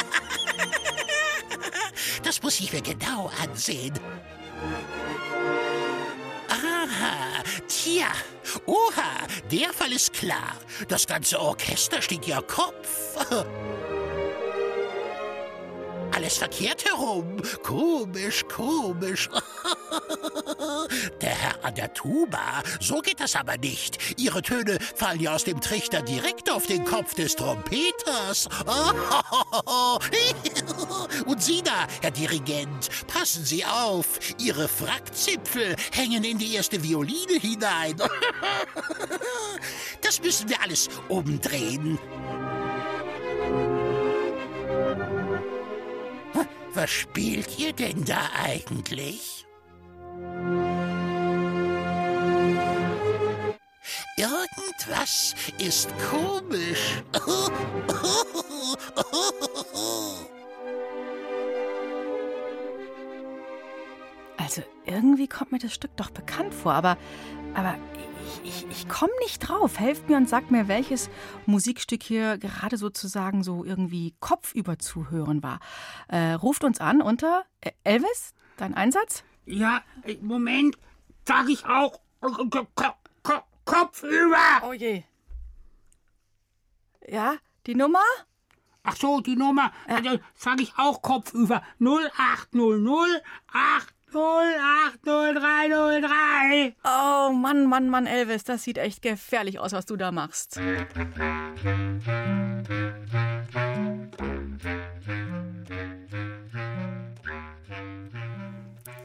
Das 2.23 2.43
muss 2.43 2.59
ich 2.61 2.73
mir 2.73 2.81
genau 2.81 3.31
ansehen. 3.43 3.93
Aha, 6.49 7.43
tja. 7.69 8.07
Oha, 8.65 9.27
der 9.51 9.73
Fall 9.73 9.93
ist 9.93 10.13
klar. 10.13 10.57
Das 10.89 11.07
ganze 11.07 11.39
Orchester 11.39 12.01
steht 12.01 12.27
ja 12.27 12.41
Kopf. 12.41 13.19
Alles 16.13 16.39
verkehrt 16.39 16.85
herum. 16.87 17.43
Komisch, 17.63 18.45
komisch. 18.49 19.29
Der 21.21 21.31
Herr 21.31 21.65
an 21.65 21.75
der 21.75 21.93
Tuba, 21.95 22.63
so 22.81 23.01
geht 23.01 23.21
das 23.21 23.37
aber 23.37 23.57
nicht. 23.57 24.21
Ihre 24.21 24.43
Töne 24.43 24.79
fallen 24.95 25.21
ja 25.21 25.35
aus 25.35 25.45
dem 25.45 25.61
Trichter 25.61 26.03
direkt 26.03 26.51
auf 26.51 26.67
den 26.67 26.85
Kopf 26.85 27.15
des 27.15 27.37
Trompeters. 27.37 28.49
Und 31.27 31.43
Sie 31.43 31.63
da, 31.63 31.87
Herr 32.03 32.11
Dirigent, 32.11 32.89
passen 33.07 33.45
Sie 33.45 33.65
auf. 33.65 34.19
Ihre 34.39 34.69
Frackzipfel 34.69 35.77
hängen 35.93 36.25
in 36.25 36.39
die 36.39 36.55
erste 36.55 36.83
Violine 36.83 37.39
hinein. 37.41 37.97
Das 40.03 40.21
müssen 40.21 40.51
wir 40.51 40.61
alles 40.61 40.91
umdrehen. 41.09 41.99
Was 46.75 46.91
spielt 46.91 47.59
ihr 47.59 47.73
denn 47.73 48.05
da 48.05 48.29
eigentlich? 48.43 49.44
Irgendwas 54.17 55.35
ist 55.59 55.89
komisch. 56.11 57.03
Also 64.39 64.63
irgendwie 64.85 65.27
kommt 65.27 65.51
mir 65.51 65.59
das 65.59 65.75
Stück 65.75 65.97
doch 65.97 66.11
bekannt 66.11 66.55
vor, 66.55 66.75
aber, 66.75 66.97
aber 67.55 67.77
ich, 68.45 68.65
ich, 68.65 68.71
ich 68.71 68.89
komme 68.89 69.13
nicht 69.21 69.41
drauf. 69.41 69.81
Helft 69.81 70.09
mir 70.09 70.17
und 70.17 70.29
sagt 70.29 70.53
mir, 70.53 70.69
welches 70.69 71.11
Musikstück 71.47 72.05
hier 72.05 72.39
gerade 72.39 72.77
sozusagen 72.77 73.43
so 73.43 73.65
irgendwie 73.65 74.15
kopfüber 74.21 74.79
zu 74.79 75.11
hören 75.11 75.43
war. 75.43 75.59
Äh, 76.07 76.35
ruft 76.35 76.63
uns 76.63 76.81
an 76.81 77.03
unter 77.03 77.45
äh, 77.61 77.73
Elvis, 77.83 78.33
dein 78.59 78.75
Einsatz? 78.75 79.25
Ja, 79.45 79.83
äh, 80.05 80.19
Moment, 80.21 80.77
sag 81.27 81.49
ich 81.49 81.65
auch. 81.67 81.99
Ko- 83.65 83.75
Ko- 83.75 83.81
Ko- 83.81 83.87
Kopfüber! 83.87 84.63
Oh 84.63 84.73
je. 84.73 85.03
Ja, 87.09 87.37
die 87.67 87.75
Nummer? 87.75 88.03
Ach 88.83 88.97
so, 88.97 89.21
die 89.21 89.37
Nummer. 89.37 89.73
Also 89.87 90.19
sag 90.35 90.61
ich 90.61 90.73
auch 90.77 91.01
Kopfüber. 91.03 91.63
0800 91.81 93.23
8080303. 94.13 96.75
Oh 96.85 97.33
Mann, 97.33 97.67
Mann, 97.67 97.89
Mann, 97.91 98.07
Elvis, 98.07 98.45
das 98.45 98.63
sieht 98.63 98.79
echt 98.79 99.03
gefährlich 99.03 99.59
aus, 99.59 99.73
was 99.73 99.87
du 99.87 99.97
da 99.97 100.13
machst. 100.13 100.61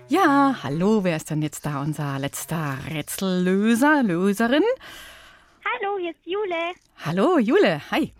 Ja, 0.10 0.56
hallo, 0.64 1.04
wer 1.04 1.18
ist 1.18 1.30
denn 1.30 1.44
jetzt 1.44 1.68
da 1.68 1.84
unser 1.84 2.18
letzter 2.18 2.80
Rätsellöser, 2.90 4.02
Löserin? 4.02 4.64
Hallo, 5.64 6.00
hier 6.00 6.10
ist 6.10 6.26
Jule. 6.26 6.74
Hallo, 7.06 7.38
Jule, 7.38 7.80
hi. 7.92 8.12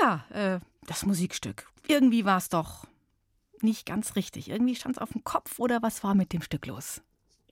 Ja, 0.00 0.24
äh, 0.30 0.58
das 0.88 1.06
Musikstück. 1.06 1.68
Irgendwie 1.86 2.24
war 2.24 2.38
es 2.38 2.48
doch 2.48 2.88
nicht 3.60 3.86
ganz 3.86 4.16
richtig. 4.16 4.50
Irgendwie 4.50 4.74
stand 4.74 4.96
es 4.96 5.00
auf 5.00 5.10
dem 5.10 5.22
Kopf 5.22 5.60
oder 5.60 5.80
was 5.80 6.02
war 6.02 6.16
mit 6.16 6.32
dem 6.32 6.42
Stück 6.42 6.66
los? 6.66 7.02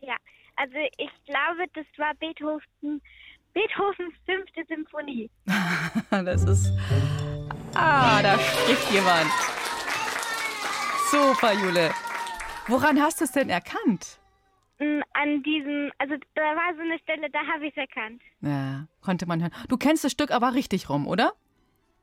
Ja, 0.00 0.16
also 0.56 0.74
ich 0.98 1.10
glaube, 1.24 1.70
das 1.74 1.86
war 1.96 2.12
Beethoven, 2.16 3.00
Beethovens 3.52 4.14
fünfte 4.24 4.64
Symphonie. 4.66 5.30
das 6.10 6.42
ist. 6.42 6.72
Ah, 7.74 8.20
da 8.20 8.36
spricht 8.36 8.90
jemand. 8.90 9.30
Super, 11.08 11.52
Jule. 11.52 11.92
Woran 12.68 13.00
hast 13.00 13.20
du 13.20 13.24
es 13.24 13.32
denn 13.32 13.48
erkannt? 13.48 14.18
Mm, 14.78 15.00
An 15.14 15.42
diesem, 15.42 15.90
also 15.98 16.14
da 16.34 16.42
war 16.42 16.74
so 16.74 16.80
eine 16.82 16.98
Stelle, 16.98 17.30
da 17.30 17.38
habe 17.46 17.66
ich 17.66 17.76
es 17.76 17.78
erkannt. 17.78 18.20
Ja, 18.40 18.86
konnte 19.00 19.26
man 19.26 19.40
hören. 19.40 19.52
Du 19.68 19.76
kennst 19.76 20.04
das 20.04 20.12
Stück 20.12 20.30
aber 20.30 20.54
richtig 20.54 20.88
rum, 20.90 21.06
oder? 21.06 21.32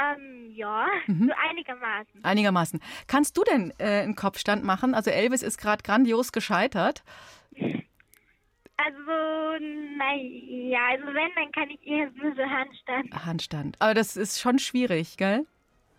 Ähm, 0.02 0.52
ja, 0.56 0.88
Mhm. 1.08 1.28
so 1.28 1.34
einigermaßen. 1.50 2.24
Einigermaßen. 2.26 2.80
Kannst 3.08 3.38
du 3.38 3.44
denn 3.44 3.72
äh, 3.78 4.02
einen 4.02 4.16
Kopfstand 4.16 4.64
machen? 4.64 4.96
Also 4.96 5.12
Elvis 5.12 5.44
ist 5.44 5.58
gerade 5.60 5.84
grandios 5.84 6.32
gescheitert. 6.32 7.04
Also, 8.76 9.64
naja, 9.98 10.80
also 10.90 11.06
wenn, 11.14 11.30
dann 11.36 11.52
kann 11.52 11.70
ich 11.70 11.86
eher 11.86 12.10
nur 12.12 12.34
so 12.36 12.42
Handstand. 12.42 13.26
Handstand. 13.26 13.76
Aber 13.80 13.94
das 13.94 14.18
ist 14.18 14.40
schon 14.42 14.58
schwierig, 14.60 15.16
gell? 15.18 15.46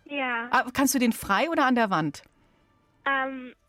Ja. 0.05 0.49
Ah, 0.51 0.65
kannst 0.73 0.93
du 0.93 0.99
den 0.99 1.13
frei 1.13 1.49
oder 1.49 1.65
an 1.65 1.75
der 1.75 1.89
Wand? 1.89 2.23
Ähm, 3.07 3.53
äh, 3.53 3.64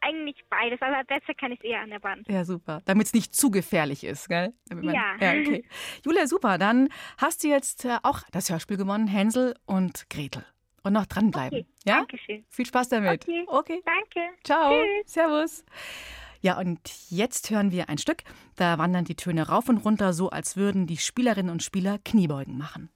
eigentlich 0.00 0.36
beides, 0.50 0.80
aber 0.80 1.02
besser 1.04 1.34
kann 1.34 1.52
ich 1.52 1.62
eher 1.64 1.80
an 1.80 1.90
der 1.90 2.02
Wand. 2.02 2.26
Ja, 2.28 2.44
super. 2.44 2.80
Damit 2.84 3.08
es 3.08 3.12
nicht 3.14 3.34
zu 3.34 3.50
gefährlich 3.50 4.04
ist, 4.04 4.28
gell? 4.28 4.52
Man- 4.72 4.84
Ja. 4.84 5.14
ja 5.20 5.30
okay. 5.32 5.64
Julia, 6.04 6.26
super. 6.26 6.58
Dann 6.58 6.88
hast 7.18 7.44
du 7.44 7.48
jetzt 7.48 7.84
äh, 7.84 7.98
auch 8.02 8.20
das 8.32 8.50
Hörspiel 8.50 8.76
gewonnen, 8.76 9.06
Hänsel 9.08 9.54
und 9.66 10.08
Gretel. 10.10 10.44
Und 10.84 10.92
noch 10.92 11.06
dranbleiben. 11.06 11.58
Okay, 11.60 11.66
ja? 11.84 11.96
Dankeschön. 11.98 12.44
Viel 12.48 12.64
Spaß 12.66 12.88
damit. 12.90 13.24
Okay. 13.24 13.44
okay. 13.48 13.82
Danke. 13.84 14.30
Ciao. 14.44 14.70
Tschüss. 14.72 15.12
Servus. 15.12 15.64
Ja, 16.40 16.56
und 16.58 16.78
jetzt 17.10 17.50
hören 17.50 17.72
wir 17.72 17.88
ein 17.88 17.98
Stück. 17.98 18.22
Da 18.56 18.78
wandern 18.78 19.04
die 19.04 19.16
Töne 19.16 19.48
rauf 19.48 19.68
und 19.68 19.78
runter, 19.78 20.12
so 20.12 20.30
als 20.30 20.56
würden 20.56 20.86
die 20.86 20.96
Spielerinnen 20.96 21.50
und 21.50 21.62
Spieler 21.64 21.98
Kniebeugen 22.04 22.56
machen. 22.56 22.90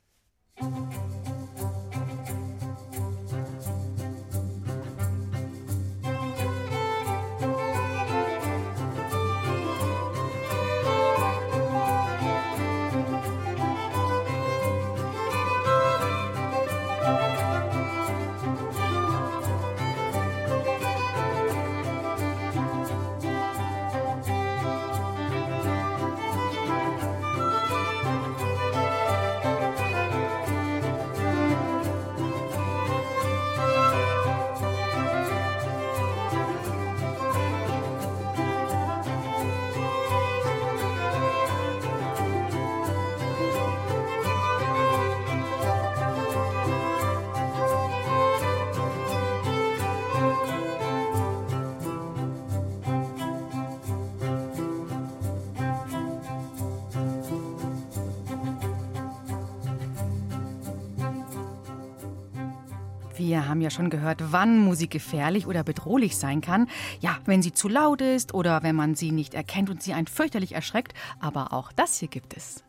Wir 63.33 63.49
haben 63.49 63.63
ja 63.63 63.71
schon 63.71 63.89
gehört, 63.89 64.19
wann 64.31 64.59
Musik 64.59 64.91
gefährlich 64.91 65.47
oder 65.47 65.65
bedrohlich 65.65 66.19
sein 66.19 66.43
kann. 66.43 66.69
Ja, 67.01 67.19
wenn 67.25 67.41
sie 67.41 67.55
zu 67.55 67.67
laut 67.67 68.03
ist 68.03 68.35
oder 68.35 68.63
wenn 68.63 68.77
man 68.77 68.95
sie 68.95 69.11
nicht 69.11 69.33
erkennt 69.33 69.71
und 69.71 69.83
sie 69.83 69.95
einen 69.95 70.07
fürchterlich 70.07 70.53
erschreckt. 70.53 70.93
Aber 71.19 71.55
auch 71.55 71.73
das 71.73 71.99
hier 71.99 72.09
gibt 72.09 72.37
es. 72.37 72.63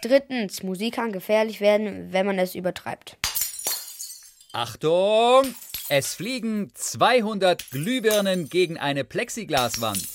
Drittens, 0.00 0.62
Musik 0.62 0.94
kann 0.94 1.12
gefährlich 1.12 1.60
werden, 1.60 2.10
wenn 2.10 2.24
man 2.24 2.38
es 2.38 2.54
übertreibt. 2.54 3.18
Achtung! 4.54 5.54
Es 5.90 6.14
fliegen 6.14 6.70
200 6.72 7.70
Glühbirnen 7.70 8.48
gegen 8.48 8.78
eine 8.78 9.04
Plexiglaswand. 9.04 10.08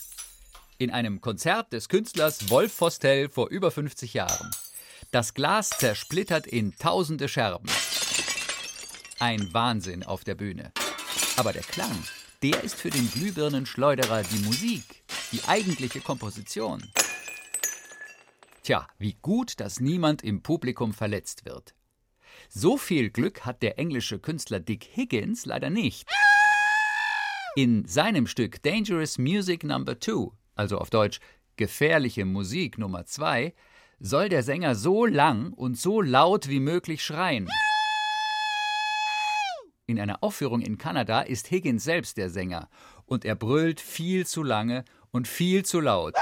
In 0.80 0.89
einem 0.89 1.22
Konzert 1.22 1.72
des 1.72 1.88
Künstlers 1.88 2.49
Wolf 2.49 2.82
Vostell 2.82 3.30
vor 3.30 3.49
über 3.49 3.70
50 3.70 4.16
Jahren. 4.16 4.49
Das 5.11 5.36
Glas 5.36 5.70
zersplittert 5.70 6.47
in 6.47 6.76
tausende 6.76 7.28
Scherben. 7.28 7.70
Ein 9.26 9.53
Wahnsinn 9.53 10.03
auf 10.03 10.26
der 10.26 10.36
Bühne. 10.36 10.74
Aber 11.38 11.53
der 11.53 11.61
Klang, 11.61 11.97
der 12.41 12.61
ist 12.61 12.76
für 12.76 12.89
den 12.89 13.09
Glühbirnenschleuderer 13.09 14.21
die 14.21 14.43
Musik, 14.43 14.84
die 15.32 15.41
eigentliche 15.45 16.01
Komposition. 16.01 16.84
Tja, 18.63 18.86
wie 18.97 19.15
gut, 19.21 19.61
dass 19.61 19.80
niemand 19.80 20.26
im 20.26 20.43
Publikum 20.43 20.91
verletzt 20.93 21.45
wird. 21.45 21.74
So 22.49 22.76
viel 22.76 23.11
Glück 23.11 23.45
hat 23.45 23.63
der 23.63 23.80
englische 23.80 24.19
Künstler 24.19 24.59
Dick 24.59 24.89
Higgins 24.93 25.45
leider 25.45 25.69
nicht. 25.69 26.05
In 27.55 27.88
seinem 27.88 28.28
Stück 28.28 28.61
Dangerous 28.61 29.17
Music 29.17 29.63
Number 29.63 30.01
2, 30.01 30.32
also 30.55 30.80
auf 30.80 30.89
Deutsch 30.89 31.21
Gefährliche 31.55 32.26
Musik 32.26 32.78
Nummer 32.78 33.05
2, 33.05 33.53
soll 34.01 34.28
der 34.28 34.43
Sänger 34.43 34.76
so 34.76 35.05
lang 35.05 35.53
und 35.53 35.80
so 35.80 36.01
laut 36.01 36.49
wie 36.49 36.59
möglich 36.59 37.05
schreien. 37.05 37.47
In 39.93 39.99
einer 39.99 40.23
Aufführung 40.23 40.61
in 40.61 40.79
Kanada 40.79 41.21
ist 41.21 41.51
Higgins 41.51 41.83
selbst 41.83 42.17
der 42.17 42.31
Sänger 42.31 42.67
und 43.05 43.25
er 43.25 43.35
brüllt 43.35 43.79
viel 43.79 44.25
zu 44.25 44.41
lange 44.41 44.85
und 45.11 45.27
viel 45.27 45.63
zu 45.63 45.79
laut. 45.79 46.15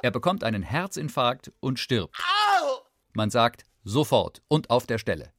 Er 0.00 0.12
bekommt 0.12 0.44
einen 0.44 0.62
Herzinfarkt 0.62 1.50
und 1.58 1.80
stirbt. 1.80 2.22
Man 3.14 3.30
sagt 3.30 3.64
sofort 3.82 4.42
und 4.46 4.70
auf 4.70 4.86
der 4.86 4.98
Stelle. 4.98 5.32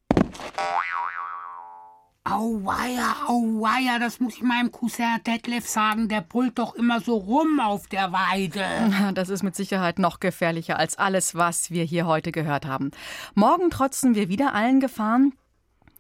Auweia, 2.26 3.16
auweia, 3.26 4.00
das 4.00 4.20
muss 4.20 4.36
ich 4.36 4.44
meinem 4.44 4.70
Cousin 4.70 5.22
Detlef 5.26 5.66
sagen, 5.66 6.10
der 6.10 6.20
brüllt 6.20 6.60
doch 6.60 6.76
immer 6.76 7.00
so 7.00 7.16
rum 7.16 7.62
auf 7.62 7.88
der 7.88 8.12
Weide. 8.12 8.66
Das 9.14 9.30
ist 9.30 9.44
mit 9.44 9.56
Sicherheit 9.56 9.98
noch 9.98 10.20
gefährlicher 10.20 10.78
als 10.78 10.98
alles, 10.98 11.36
was 11.36 11.72
wir 11.72 11.86
hier 11.86 12.06
heute 12.06 12.34
gehört 12.34 12.66
haben. 12.66 12.92
Morgen 13.34 13.70
trotzen 13.70 14.14
wir 14.14 14.28
wieder 14.28 14.54
allen 14.54 14.82
Gefahren. 14.82 15.32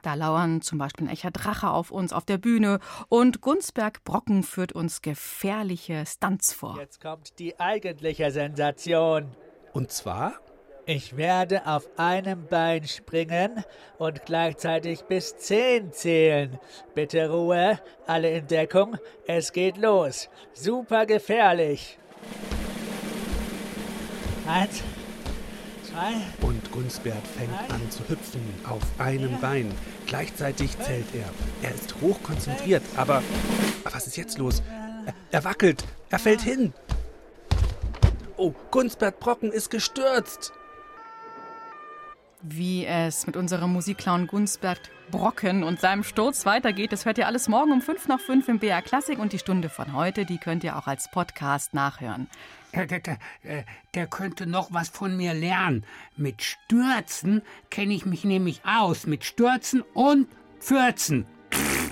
Da 0.03 0.15
lauern 0.15 0.61
zum 0.61 0.77
Beispiel 0.77 1.07
ein 1.07 1.09
echter 1.09 1.31
Drache 1.31 1.69
auf 1.69 1.89
uns 1.89 2.11
auf 2.11 2.25
der 2.25 2.37
Bühne 2.37 2.79
und 3.07 3.39
Gunsberg 3.39 4.03
Brocken 4.03 4.43
führt 4.43 4.73
uns 4.73 5.01
gefährliche 5.01 6.05
Stunts 6.05 6.51
vor. 6.51 6.77
Jetzt 6.77 7.01
kommt 7.01 7.39
die 7.39 7.57
eigentliche 7.57 8.29
Sensation. 8.29 9.31
Und 9.71 9.91
zwar? 9.91 10.33
Ich 10.85 11.15
werde 11.15 11.65
auf 11.65 11.87
einem 11.95 12.45
Bein 12.47 12.85
springen 12.85 13.63
und 13.97 14.25
gleichzeitig 14.25 15.03
bis 15.03 15.37
zehn 15.37 15.93
zählen. 15.93 16.59
Bitte 16.93 17.29
Ruhe, 17.29 17.79
alle 18.05 18.29
in 18.31 18.47
Deckung, 18.47 18.97
es 19.25 19.53
geht 19.53 19.77
los. 19.77 20.27
Super 20.51 21.05
gefährlich. 21.05 21.97
Eins, 24.45 24.83
Und 26.41 26.71
Gunsbert 26.71 27.25
fängt 27.27 27.71
an 27.71 27.91
zu 27.91 28.07
hüpfen 28.07 28.41
auf 28.67 28.81
einem 28.97 29.39
Bein. 29.39 29.71
Gleichzeitig 30.07 30.77
zählt 30.79 31.05
er. 31.13 31.29
Er 31.61 31.75
ist 31.75 31.95
hochkonzentriert, 32.01 32.83
aber 32.95 33.21
was 33.83 34.07
ist 34.07 34.17
jetzt 34.17 34.37
los? 34.37 34.63
Er, 35.05 35.13
er 35.31 35.43
wackelt, 35.43 35.83
er 36.09 36.19
fällt 36.19 36.41
hin. 36.41 36.73
Oh, 38.37 38.53
Gunsbert 38.71 39.19
Brocken 39.19 39.51
ist 39.51 39.69
gestürzt. 39.69 40.53
Wie 42.41 42.85
es 42.85 43.25
mit 43.25 43.37
unserem 43.37 43.71
Musikclown 43.71 44.27
Gunsbert 44.27 44.91
Brocken 45.11 45.63
und 45.63 45.79
seinem 45.79 46.03
Sturz 46.03 46.45
weitergeht, 46.45 46.91
das 46.91 47.05
hört 47.05 47.17
ihr 47.17 47.27
alles 47.27 47.47
morgen 47.47 47.71
um 47.71 47.81
5 47.81 48.07
nach 48.07 48.19
5 48.19 48.49
im 48.49 48.59
BR 48.59 48.81
Klassik 48.81 49.19
und 49.19 49.31
die 49.31 49.39
Stunde 49.39 49.69
von 49.69 49.93
heute, 49.93 50.25
die 50.25 50.39
könnt 50.39 50.63
ihr 50.63 50.75
auch 50.77 50.87
als 50.87 51.09
Podcast 51.09 51.73
nachhören. 51.73 52.27
Der, 52.73 52.87
der, 52.87 52.99
der, 52.99 53.17
äh, 53.43 53.63
der 53.93 54.07
könnte 54.07 54.47
noch 54.47 54.73
was 54.73 54.89
von 54.89 55.15
mir 55.15 55.33
lernen. 55.33 55.85
Mit 56.17 56.41
Stürzen 56.41 57.41
kenne 57.69 57.93
ich 57.93 58.05
mich 58.05 58.23
nämlich 58.23 58.61
aus. 58.65 59.05
Mit 59.05 59.23
Stürzen 59.23 59.83
und 59.93 60.27
Pfürzen. 60.59 61.25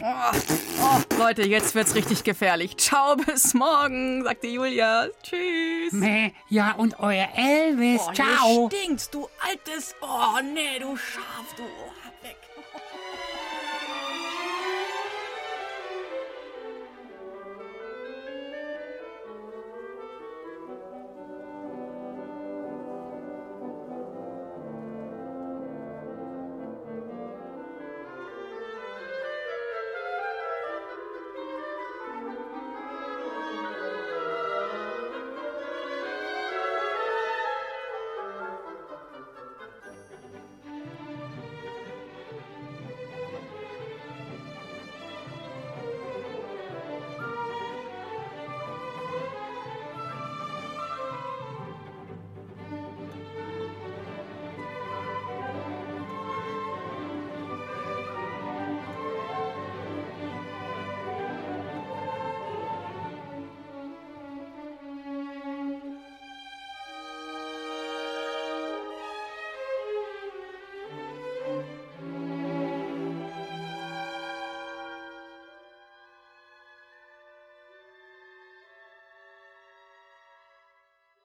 Oh, 0.04 0.36
oh, 0.82 1.18
Leute, 1.20 1.44
jetzt 1.44 1.76
wird's 1.76 1.94
richtig 1.94 2.24
gefährlich. 2.24 2.78
Ciao, 2.78 3.16
bis 3.16 3.54
morgen, 3.54 4.24
sagte 4.24 4.48
Julia. 4.48 5.08
Tschüss. 5.22 5.92
Meh, 5.92 6.32
ja, 6.50 6.72
und 6.72 7.00
euer 7.00 7.28
Elvis. 7.36 8.02
Oh, 8.08 8.14
Ciao. 8.14 8.70
Du 8.70 8.76
stinkst, 8.76 9.14
du 9.14 9.28
altes. 9.48 9.94
Oh, 10.02 10.40
nee, 10.42 10.80
du 10.80 10.98
Schaf, 10.98 11.54
du. 11.56 11.64